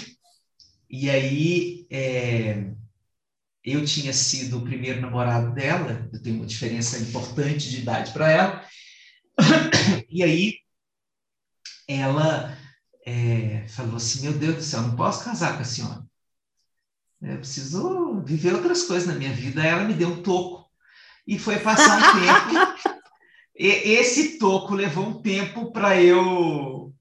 [0.89, 2.73] e aí é,
[3.63, 8.31] eu tinha sido o primeiro namorado dela, eu tenho uma diferença importante de idade para
[8.31, 8.67] ela,
[10.09, 10.55] e aí
[11.87, 12.57] ela
[13.07, 16.03] é, falou assim: Meu Deus do céu, não posso casar com a senhora.
[17.21, 19.61] Eu preciso viver outras coisas na minha vida.
[19.61, 20.68] Aí ela me deu um toco
[21.29, 22.99] e foi passar um tempo.
[23.61, 26.95] E esse toco levou um tempo para eu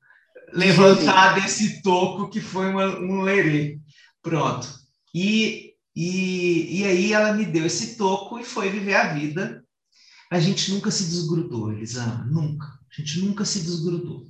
[0.52, 3.80] levantar desse toco que foi uma, um lerê.
[4.24, 4.68] Pronto.
[5.14, 9.64] E, e, e aí ela me deu esse toco e foi viver a vida.
[10.32, 12.66] A gente nunca se desgrudou, Elisama, nunca.
[12.66, 14.26] A gente nunca se desgrudou.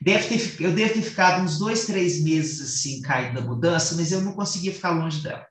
[0.00, 4.10] Deve ter, eu devo ter ficado uns dois, três meses assim, caído da mudança, mas
[4.10, 5.46] eu não conseguia ficar longe dela.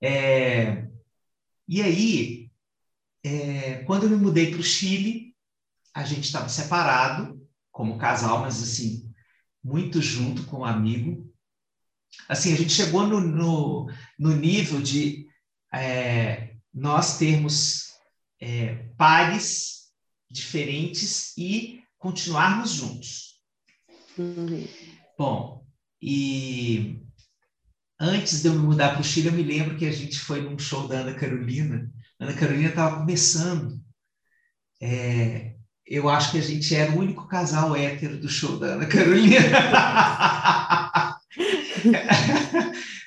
[0.00, 0.86] É,
[1.68, 2.37] e aí,
[3.24, 5.34] é, quando eu me mudei para o Chile,
[5.94, 7.38] a gente estava separado,
[7.70, 9.12] como casal, mas assim,
[9.62, 11.32] muito junto com um amigo.
[12.28, 13.86] Assim, a gente chegou no, no,
[14.18, 15.26] no nível de
[15.72, 17.88] é, nós termos
[18.40, 19.90] é, pares
[20.30, 23.40] diferentes e continuarmos juntos.
[24.16, 24.66] Uhum.
[25.16, 25.66] Bom,
[26.00, 27.02] e
[28.00, 30.40] antes de eu me mudar para o Chile, eu me lembro que a gente foi
[30.40, 31.90] num show da Ana Carolina.
[32.18, 33.80] A Ana Carolina estava começando.
[34.80, 35.54] É,
[35.86, 39.38] eu acho que a gente era o único casal hétero do show da Ana Carolina.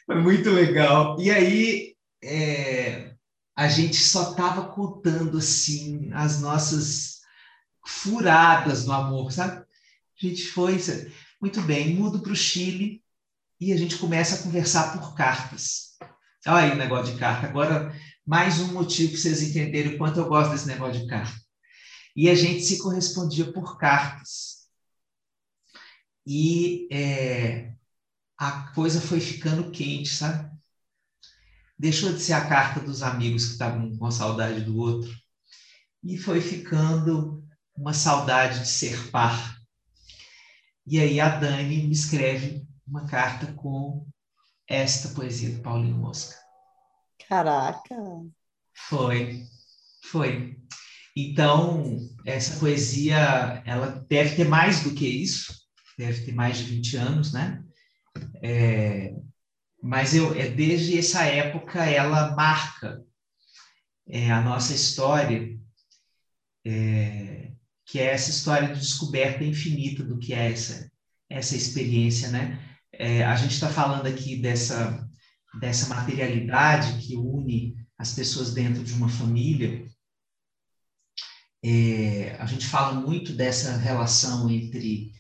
[0.05, 1.17] Foi muito legal.
[1.19, 3.13] E aí é,
[3.55, 7.21] a gente só estava contando assim as nossas
[7.85, 9.61] furadas no amor, sabe?
[9.61, 10.77] A gente foi
[11.41, 13.00] muito bem, mudo para o Chile
[13.61, 15.91] e a gente começa a conversar por cartas.
[16.47, 17.45] Olha aí o negócio de carta.
[17.45, 17.95] Agora,
[18.25, 21.39] mais um motivo para vocês entenderem o quanto eu gosto desse negócio de carta
[22.15, 24.67] e a gente se correspondia por cartas.
[26.25, 27.73] E é,
[28.37, 30.49] a coisa foi ficando quente, sabe?
[31.77, 35.15] Deixou de ser a carta dos amigos que estavam com saudade do outro
[36.03, 37.43] e foi ficando
[37.75, 39.59] uma saudade de ser par.
[40.85, 44.05] E aí a Dani me escreve uma carta com
[44.67, 46.35] esta poesia do Paulinho Mosca.
[47.27, 47.95] Caraca!
[48.89, 49.45] Foi,
[50.03, 50.57] foi.
[51.15, 55.53] Então, essa poesia, ela deve ter mais do que isso,
[55.97, 57.63] deve ter mais de 20 anos, né?
[58.43, 59.13] É,
[59.81, 63.01] mas eu, é, desde essa época ela marca
[64.07, 65.57] é, a nossa história,
[66.65, 67.51] é,
[67.85, 70.91] que é essa história de descoberta infinita do que é essa,
[71.29, 72.70] essa experiência, né?
[72.93, 75.07] É, a gente está falando aqui dessa,
[75.59, 79.85] dessa materialidade que une as pessoas dentro de uma família,
[81.63, 85.11] é, a gente fala muito dessa relação entre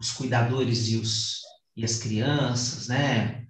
[0.00, 1.40] os cuidadores e, os,
[1.76, 3.46] e as crianças, né?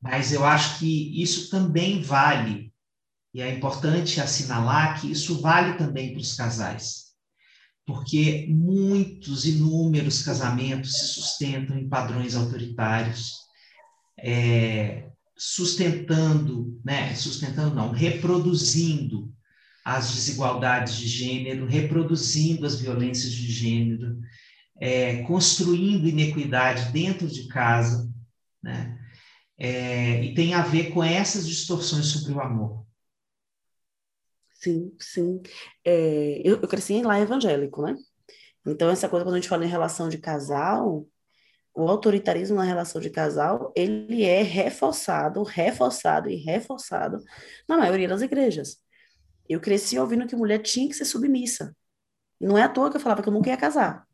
[0.00, 2.74] Mas eu acho que isso também vale,
[3.32, 7.11] e é importante assinalar que isso vale também para os casais.
[7.86, 13.32] Porque muitos, inúmeros casamentos se sustentam em padrões autoritários,
[14.18, 19.32] é, sustentando, né, sustentando não, reproduzindo
[19.84, 24.20] as desigualdades de gênero, reproduzindo as violências de gênero,
[24.80, 28.08] é, construindo inequidade dentro de casa,
[28.62, 28.98] né?
[29.58, 32.84] É, e tem a ver com essas distorções sobre o amor.
[34.62, 35.42] Sim, sim.
[35.84, 37.96] É, eu, eu cresci lá evangélico, né?
[38.64, 41.04] Então, essa coisa, quando a gente fala em relação de casal,
[41.74, 47.18] o autoritarismo na relação de casal, ele é reforçado, reforçado e reforçado
[47.68, 48.78] na maioria das igrejas.
[49.48, 51.74] Eu cresci ouvindo que mulher tinha que ser submissa.
[52.40, 54.06] Não é à toa que eu falava que eu nunca ia casar.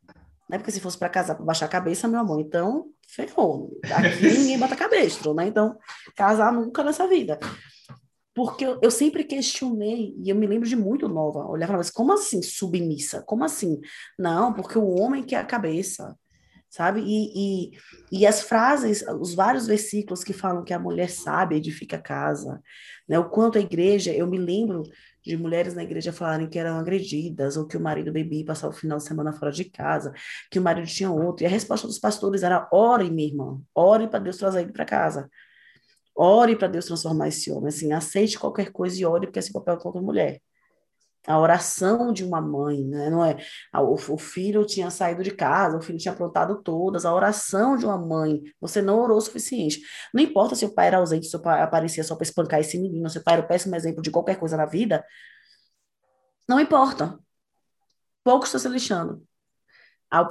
[0.49, 0.57] Né?
[0.57, 3.79] Porque se fosse para casar, para baixar a cabeça, meu amor, então ferrou.
[3.85, 5.47] Aqui ninguém bota cabestro, né?
[5.47, 5.77] Então,
[6.17, 7.39] casar nunca nessa vida.
[8.39, 11.81] Porque eu, eu, sempre questionei, e eu me lembro de muito nova, olhar e falava
[11.81, 13.21] assim, como assim submissa?
[13.23, 13.81] Como assim?
[14.17, 16.17] Não, porque o homem quer a cabeça,
[16.71, 17.01] sabe?
[17.01, 17.79] E, e,
[18.13, 22.63] e as frases, os vários versículos que falam que a mulher sabe edifica a casa,
[23.09, 23.19] né?
[23.19, 24.85] O quanto a igreja, eu me lembro
[25.21, 28.73] de mulheres na igreja falarem que eram agredidas, ou que o marido bebia e passava
[28.73, 30.13] o final de semana fora de casa,
[30.49, 31.43] que o marido tinha outro.
[31.43, 34.85] E a resposta dos pastores era: ore, minha irmã, ore para Deus trazer ele para
[34.85, 35.29] casa.
[36.21, 37.69] Ore para Deus transformar esse homem.
[37.69, 40.41] Assim, aceite qualquer coisa e ore, porque esse papel é contra a mulher
[41.29, 43.11] a oração de uma mãe, né?
[43.11, 43.37] Não é
[43.75, 47.99] o, filho tinha saído de casa, o filho tinha aprontado todas, a oração de uma
[47.99, 49.83] mãe, você não orou o suficiente.
[50.13, 52.79] Não importa se o pai era ausente, se o pai aparecia só para espancar esse
[52.79, 55.05] menino, se o pai era o péssimo exemplo de qualquer coisa na vida,
[56.49, 57.19] não importa.
[58.25, 59.23] Pouco está se lixando.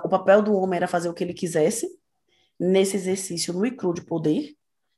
[0.04, 1.88] O papel do homem era fazer o que ele quisesse,
[2.60, 4.56] nesse exercício no e cru de poder,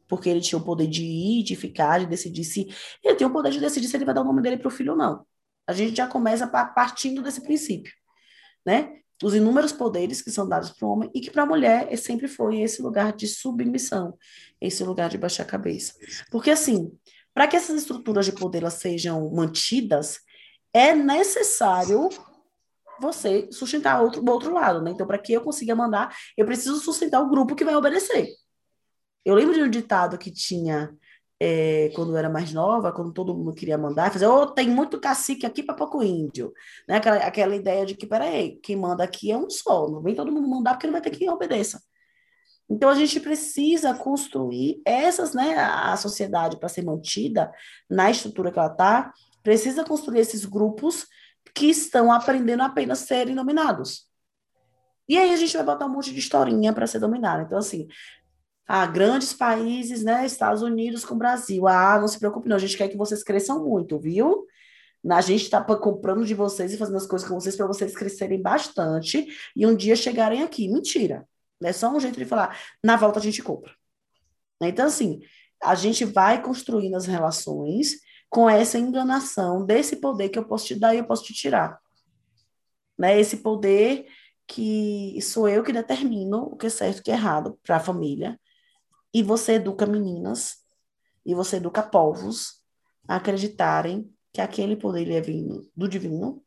[0.10, 2.68] porque ele tinha o poder de ir, de ficar, de decidir se.
[3.04, 4.72] Ele tem o poder de decidir se ele vai dar o nome dele para o
[4.72, 5.26] filho ou não.
[5.68, 7.94] A gente já começa partindo desse princípio,
[8.66, 8.96] né?
[9.24, 12.28] Os inúmeros poderes que são dados para o homem e que para a mulher sempre
[12.28, 14.18] foi esse lugar de submissão,
[14.60, 15.94] esse lugar de baixar a cabeça.
[16.32, 16.92] Porque, assim,
[17.34, 20.20] para que essas estruturas de poder sejam mantidas,
[20.74, 22.10] é necessário
[23.00, 24.92] você sustentar outro, o outro lado, né?
[24.92, 28.28] Então, para que eu consiga mandar, eu preciso sustentar o grupo que vai obedecer.
[29.26, 30.92] Eu lembro de um ditado que tinha
[31.40, 35.00] é, quando eu era mais nova, quando todo mundo queria mandar, fazer, oh, tem muito
[35.00, 36.54] cacique aqui para pouco índio.
[36.88, 36.98] Né?
[36.98, 40.32] Aquela, aquela ideia de que, peraí, quem manda aqui é um só, não vem todo
[40.32, 41.82] mundo mandar porque não vai ter quem obedeça.
[42.70, 47.52] Então, a gente precisa construir essas, né, a sociedade para ser mantida
[47.90, 49.12] na estrutura que ela está,
[49.42, 51.08] precisa construir esses grupos
[51.56, 54.08] que estão aprendendo apenas a serem dominados.
[55.08, 57.42] E aí a gente vai botar um monte de historinha para ser dominado.
[57.42, 57.88] Então, assim,
[58.72, 60.24] ah, grandes países, né?
[60.28, 61.68] Estados Unidos com Brasil.
[61.68, 62.56] Ah, não se preocupe, não.
[62.56, 64.46] A gente quer que vocês cresçam muito, viu?
[65.10, 68.40] A gente está comprando de vocês e fazendo as coisas com vocês para vocês crescerem
[68.40, 70.68] bastante e um dia chegarem aqui.
[70.68, 71.28] Mentira.
[71.64, 72.60] É só um jeito de falar.
[72.84, 73.74] Na volta a gente compra.
[74.62, 75.20] Então, assim,
[75.64, 77.96] a gente vai construindo as relações
[78.30, 81.80] com essa enganação desse poder que eu posso te dar e eu posso te tirar.
[82.96, 83.20] Né?
[83.20, 84.06] Esse poder
[84.46, 87.78] que sou eu que determino o que é certo e o que é errado para
[87.78, 88.40] a família
[89.14, 90.66] e você educa meninas
[91.26, 92.64] e você educa povos
[93.08, 96.44] a acreditarem que aquele poder é vindo do divino,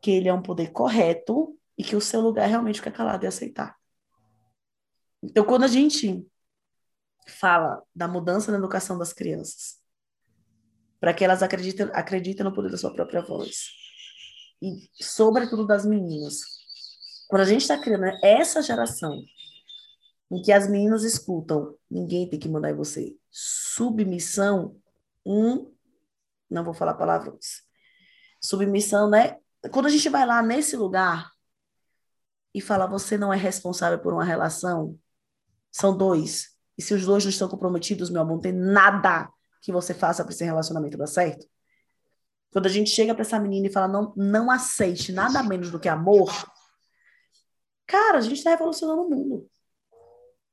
[0.00, 3.26] que ele é um poder correto e que o seu lugar realmente ficar calado e
[3.26, 3.76] aceitar.
[5.22, 6.26] Então, quando a gente
[7.26, 9.80] fala da mudança na educação das crianças,
[11.00, 13.70] para que elas acreditem, acreditem no poder da sua própria voz,
[14.60, 16.40] e sobretudo das meninas,
[17.28, 19.22] quando a gente está criando essa geração
[20.32, 23.14] em que as meninas escutam, ninguém tem que mandar em você.
[23.30, 24.74] Submissão,
[25.26, 25.70] um,
[26.48, 27.62] não vou falar palavrões.
[28.40, 29.36] Submissão, né?
[29.70, 31.30] Quando a gente vai lá nesse lugar
[32.54, 34.98] e fala, você não é responsável por uma relação,
[35.70, 36.56] são dois.
[36.78, 39.30] E se os dois não estão comprometidos, meu amor, não tem nada
[39.60, 41.46] que você faça para esse relacionamento dar certo.
[42.50, 45.78] Quando a gente chega para essa menina e fala, não, não aceite nada menos do
[45.78, 46.32] que amor,
[47.86, 49.51] cara, a gente está revolucionando o mundo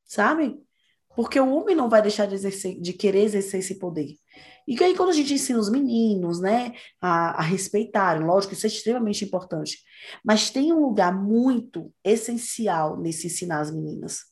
[0.10, 0.60] sabe?
[1.16, 4.16] Porque o homem não vai deixar de, exercer, de querer exercer esse poder.
[4.68, 8.70] E aí, quando a gente ensina os meninos, né, a, a respeitarem, lógico, isso é
[8.70, 9.78] extremamente importante,
[10.24, 14.26] mas tem um lugar muito essencial nesse ensinar as meninas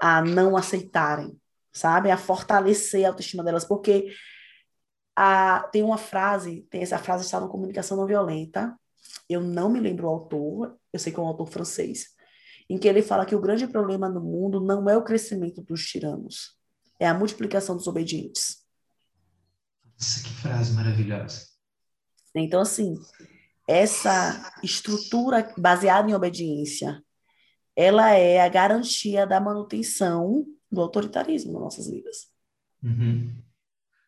[0.00, 1.38] a não aceitarem,
[1.72, 2.10] sabe?
[2.10, 4.12] A fortalecer a autoestima delas, porque
[5.14, 8.74] a, tem uma frase, tem essa frase está na comunicação não violenta,
[9.28, 12.06] eu não me lembro o autor, eu sei que é um autor francês,
[12.70, 15.84] em que ele fala que o grande problema no mundo não é o crescimento dos
[15.86, 16.56] tiranos,
[17.00, 18.64] é a multiplicação dos obedientes.
[19.98, 21.48] Nossa, que frase maravilhosa.
[22.32, 22.94] Então, assim,
[23.66, 27.02] essa estrutura baseada em obediência,
[27.74, 32.28] ela é a garantia da manutenção do autoritarismo nas nossas vidas.
[32.84, 33.36] Uhum.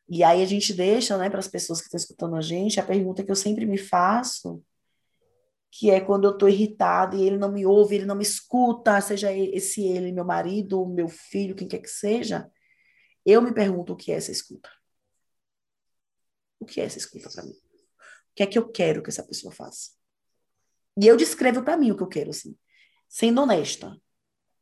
[0.08, 2.84] E aí a gente deixa, né, para as pessoas que estão escutando a gente, a
[2.84, 4.62] pergunta que eu sempre me faço,
[5.74, 9.00] que é quando eu estou irritada e ele não me ouve, ele não me escuta,
[9.00, 12.46] seja esse ele, meu marido, meu filho, quem quer que seja,
[13.24, 14.68] eu me pergunto o que é essa escuta.
[16.60, 17.52] O que é essa escuta para mim?
[17.52, 19.92] O que é que eu quero que essa pessoa faça?
[21.00, 22.54] E eu descrevo para mim o que eu quero, assim,
[23.08, 23.96] sendo honesta.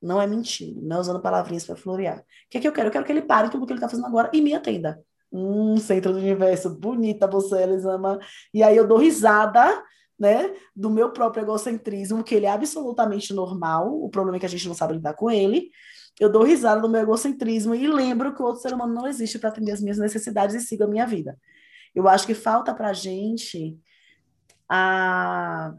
[0.00, 2.20] Não é mentindo, não é usando palavrinhas para florear.
[2.20, 2.86] O que é que eu quero?
[2.86, 5.04] Eu quero que ele pare tudo o que ele está fazendo agora e me atenda.
[5.32, 8.20] Hum, centro do universo, bonita você, Elisama.
[8.54, 9.84] E aí eu dou risada,
[10.20, 14.50] né, do meu próprio egocentrismo, que ele é absolutamente normal, o problema é que a
[14.50, 15.70] gente não sabe lidar com ele.
[16.20, 19.38] Eu dou risada do meu egocentrismo e lembro que o outro ser humano não existe
[19.38, 21.38] para atender as minhas necessidades e siga a minha vida.
[21.94, 23.78] Eu acho que falta para a gente
[24.68, 25.74] a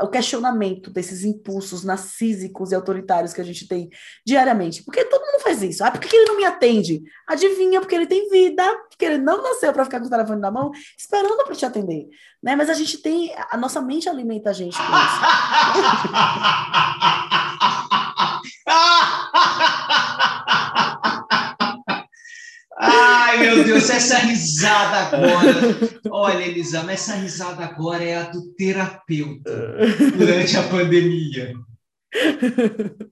[0.00, 3.88] o questionamento desses impulsos narcísicos e autoritários que a gente tem
[4.24, 4.82] diariamente.
[4.84, 5.84] Porque todo mundo faz isso.
[5.84, 7.02] Ah, por que ele não me atende?
[7.26, 10.50] Adivinha, porque ele tem vida, porque ele não nasceu para ficar com o telefone na
[10.50, 12.06] mão, esperando para te atender.
[12.42, 12.54] Né?
[12.56, 13.32] Mas a gente tem.
[13.50, 15.18] A nossa mente alimenta a gente com isso.
[22.80, 25.78] Ai, meu Deus, essa risada agora.
[26.10, 29.78] Olha, Elisama, essa risada agora é a do terapeuta
[30.16, 31.54] durante a pandemia.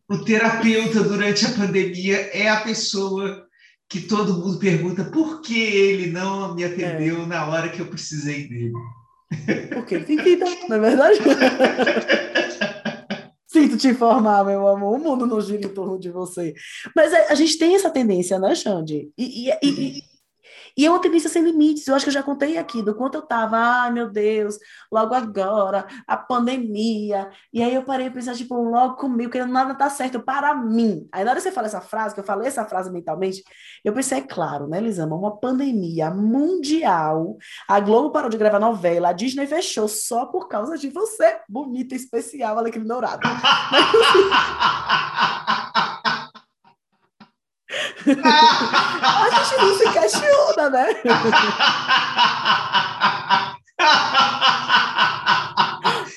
[0.09, 3.45] O terapeuta durante a pandemia é a pessoa
[3.89, 7.27] que todo mundo pergunta por que ele não me atendeu é.
[7.27, 8.73] na hora que eu precisei dele.
[9.75, 11.19] Porque ele tem vida, não é verdade?
[13.67, 16.55] Sinto te informar, meu amor, o mundo não gira em torno de você.
[16.95, 19.11] Mas a, a gente tem essa tendência, né, Xande?
[19.19, 20.03] E, e, e,
[20.77, 21.87] e é uma tendência sem limites.
[21.87, 24.59] Eu acho que eu já contei aqui do quanto eu estava, ai meu Deus,
[24.93, 27.31] logo agora, a pandemia.
[27.53, 31.09] E aí eu parei a pensar, tipo, logo comigo, que nada tá certo para mim.
[31.11, 33.43] Aí na hora que você fala essa frase, que eu falei essa frase mentalmente,
[33.85, 37.37] eu pensei, é claro, né, Lisama, uma pandemia mundial.
[37.68, 41.95] A Globo parou de gravar novela, a Disney fechou só por causa de você, bonita,
[41.95, 43.27] especial, alecrim dourado.
[48.22, 50.86] a gente não se questiona, né?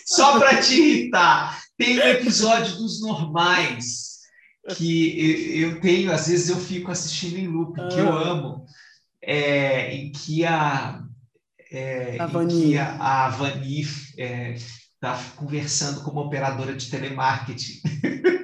[0.06, 4.20] Só para te irritar, tem um episódio dos normais
[4.76, 8.30] que eu tenho, às vezes eu fico assistindo em loop, que eu ah.
[8.30, 8.66] amo,
[9.22, 11.02] é, em que a,
[11.72, 13.88] é, a Vani, que a, a Vani
[14.18, 14.56] é,
[15.00, 17.82] tá conversando com uma operadora de telemarketing.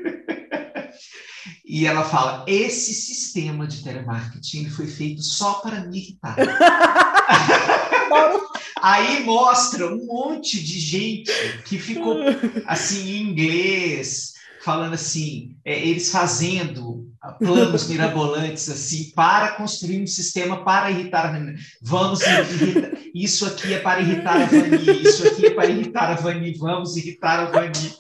[1.76, 6.38] E ela fala: esse sistema de telemarketing foi feito só para me irritar.
[8.82, 11.30] Aí mostra um monte de gente
[11.66, 12.16] que ficou
[12.66, 14.32] assim em inglês,
[14.64, 17.10] falando assim, é, eles fazendo
[17.40, 21.38] planos mirabolantes assim para construir um sistema para irritar a
[21.82, 22.92] Vamos irritar.
[23.14, 26.96] Isso aqui é para irritar a Vani, isso aqui é para irritar a Vani, vamos
[26.96, 27.94] irritar a Vani.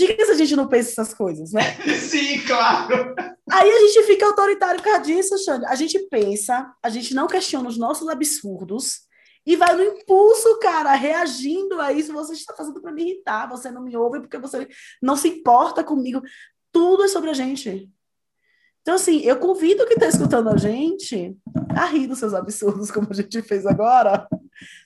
[0.00, 1.62] diga se a gente não pensa essas coisas, né?
[1.98, 3.14] Sim, claro.
[3.50, 5.64] Aí a gente fica autoritário por causa disso, Xande.
[5.66, 9.02] A gente pensa, a gente não questiona os nossos absurdos
[9.46, 12.12] e vai no impulso, cara, reagindo a isso.
[12.12, 14.68] Você está fazendo para me irritar, você não me ouve porque você
[15.00, 16.20] não se importa comigo.
[16.72, 17.88] Tudo é sobre a gente.
[18.82, 21.36] Então, assim, eu convido quem está escutando a gente
[21.76, 24.26] a rir dos seus absurdos, como a gente fez agora,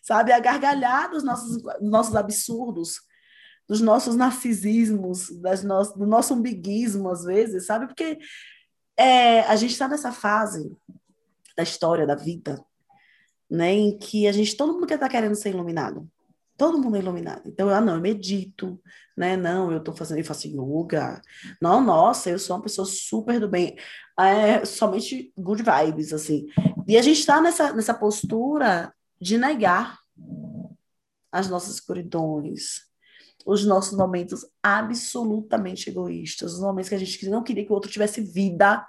[0.02, 0.32] sabe?
[0.32, 3.00] A gargalhar dos nossos, dos nossos absurdos
[3.68, 7.86] dos nossos narcisismos, das no, do nosso umbiguismo, às vezes, sabe?
[7.86, 8.18] Porque
[8.96, 10.76] é, a gente está nessa fase
[11.56, 12.64] da história, da vida,
[13.50, 16.08] né, em que a gente, todo mundo quer estar tá querendo ser iluminado.
[16.56, 17.42] Todo mundo é iluminado.
[17.48, 18.80] Então, ah, não, eu medito,
[19.16, 19.36] né?
[19.36, 21.20] Não, eu tô fazendo, eu faço yoga.
[21.60, 23.76] Não, nossa, eu sou uma pessoa super do bem.
[24.18, 26.46] É, somente good vibes, assim.
[26.86, 29.98] E a gente está nessa, nessa postura de negar
[31.32, 32.82] as nossas escuridões,
[33.44, 37.90] os nossos momentos absolutamente egoístas, os momentos que a gente não queria que o outro
[37.90, 38.84] tivesse vida,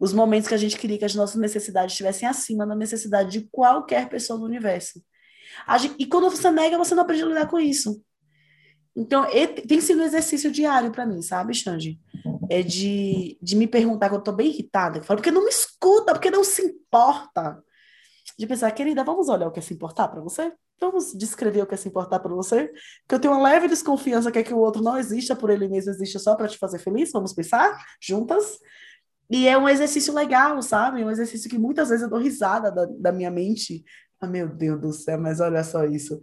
[0.00, 3.48] os momentos que a gente queria que as nossas necessidades estivessem acima da necessidade de
[3.50, 5.02] qualquer pessoa do universo.
[5.78, 8.02] Gente, e quando você nega, você não aprende a lidar com isso.
[8.94, 9.24] Então,
[9.66, 12.00] tem sido um exercício diário para mim, sabe, Xande?
[12.50, 16.30] É de, de me perguntar quando eu tô bem irritada, porque não me escuta, porque
[16.30, 17.62] não se importa.
[18.38, 20.52] De pensar, querida, vamos olhar o que é se importar para você?
[20.80, 22.70] Vamos descrever o que é se importar para você?
[23.08, 25.66] Que eu tenho uma leve desconfiança que é que o outro não exista por ele
[25.66, 27.10] mesmo, existe só para te fazer feliz.
[27.10, 28.58] Vamos pensar juntas?
[29.28, 31.04] E é um exercício legal, sabe?
[31.04, 33.84] Um exercício que muitas vezes eu dou risada da, da minha mente.
[34.20, 36.20] Ah, meu Deus do céu, mas olha só isso.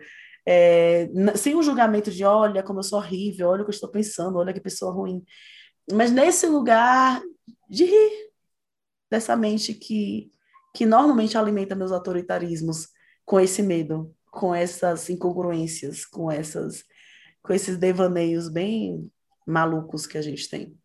[0.47, 3.89] É, sem o julgamento de olha como eu sou horrível, olha o que eu estou
[3.89, 5.23] pensando, olha que pessoa ruim.
[5.91, 7.21] Mas nesse lugar
[7.69, 8.29] de rir
[9.09, 10.31] dessa mente que,
[10.75, 12.89] que normalmente alimenta meus autoritarismos
[13.23, 16.83] com esse medo, com essas incongruências, com essas
[17.41, 19.09] com esses devaneios bem
[19.47, 20.75] malucos que a gente tem.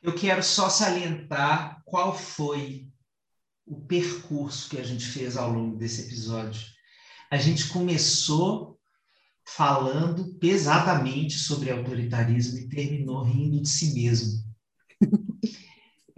[0.00, 2.88] Eu quero só salientar qual foi
[3.66, 6.62] o percurso que a gente fez ao longo desse episódio.
[7.28, 8.78] A gente começou
[9.44, 14.42] falando pesadamente sobre autoritarismo e terminou rindo de si mesmo.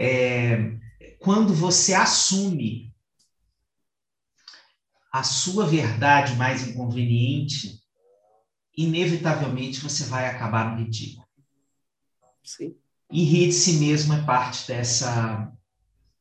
[0.03, 0.80] É,
[1.21, 2.95] quando você assume
[5.13, 7.79] a sua verdade mais inconveniente,
[8.77, 11.29] inevitavelmente você vai acabar no ridículo.
[12.43, 12.75] Sim.
[13.13, 15.53] E rir de si mesmo é parte dessa,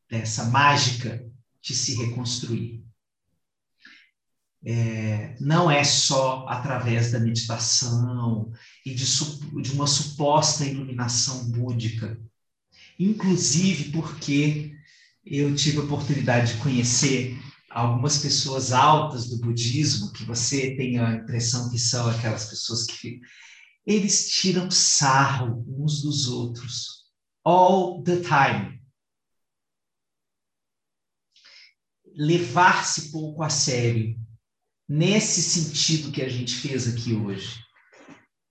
[0.08, 1.26] dessa mágica
[1.62, 2.84] de se reconstruir.
[4.62, 8.52] É, não é só através da meditação
[8.84, 9.06] e de,
[9.62, 12.20] de uma suposta iluminação búdica.
[12.98, 14.78] Inclusive porque
[15.24, 17.38] eu tive a oportunidade de conhecer
[17.70, 23.20] algumas pessoas altas do budismo, que você tem a impressão que são aquelas pessoas que
[23.86, 27.00] eles tiram sarro uns dos outros.
[27.44, 28.80] All the time.
[32.14, 34.18] Levar-se pouco a sério,
[34.88, 37.62] nesse sentido que a gente fez aqui hoje,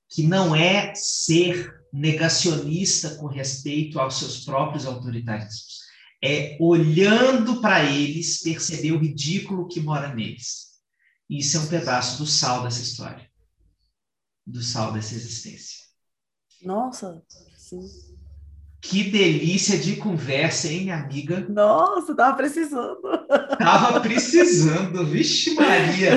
[0.10, 5.89] que não é ser negacionista com respeito aos seus próprios autoritarismos,
[6.24, 10.70] é olhando para eles perceber o ridículo que mora neles.
[11.30, 13.30] Isso é um pedaço do sal dessa história
[14.50, 15.78] do sal dessa existência.
[16.64, 17.22] Nossa,
[17.56, 17.80] sim.
[18.82, 21.46] Que delícia de conversa, hein, minha amiga?
[21.50, 23.02] Nossa, tava precisando.
[23.60, 26.14] Tava precisando, vixe Maria.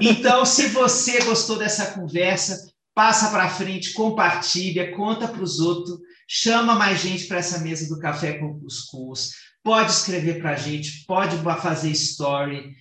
[0.00, 5.98] Então, se você gostou dessa conversa, passa para frente, compartilha, conta para os outros,
[6.28, 9.30] chama mais gente para essa mesa do café com cuscuz.
[9.62, 12.74] Pode escrever para a gente, pode fazer story,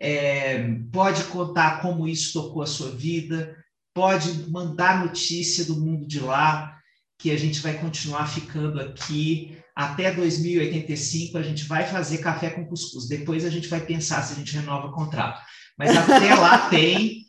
[0.00, 3.56] é, pode contar como isso tocou a sua vida
[3.94, 6.78] pode mandar notícia do mundo de lá,
[7.18, 11.38] que a gente vai continuar ficando aqui até 2085.
[11.38, 13.06] A gente vai fazer café com cuscuz.
[13.06, 15.40] Depois a gente vai pensar se a gente renova o contrato.
[15.78, 17.22] Mas até lá tem.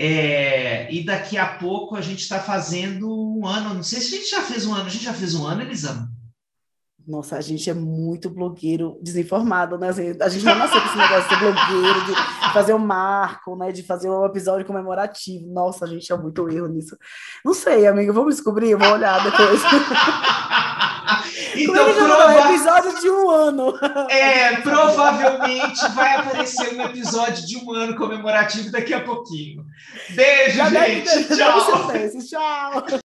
[0.00, 3.74] É, e daqui a pouco a gente está fazendo um ano.
[3.74, 4.86] Não sei se a gente já fez um ano.
[4.86, 6.08] A gente já fez um ano, Elisama?
[7.04, 9.88] Nossa, a gente é muito blogueiro desinformado, né?
[10.20, 13.72] A gente não nasceu com esse negócio de ser blogueiro, de fazer um marco, né?
[13.72, 15.50] De fazer um episódio comemorativo.
[15.50, 16.96] Nossa, a gente é muito erro nisso.
[17.44, 19.62] Não sei, amigo, vamos descobrir, vou olhar depois.
[21.56, 22.50] então, é prova...
[22.50, 23.78] episódio de um ano.
[24.10, 29.64] É, provavelmente vai aparecer um episódio de um ano comemorativo daqui a pouquinho.
[30.10, 31.36] Beijo, Já gente.
[31.36, 31.60] Tchau.
[32.28, 32.82] Tchau.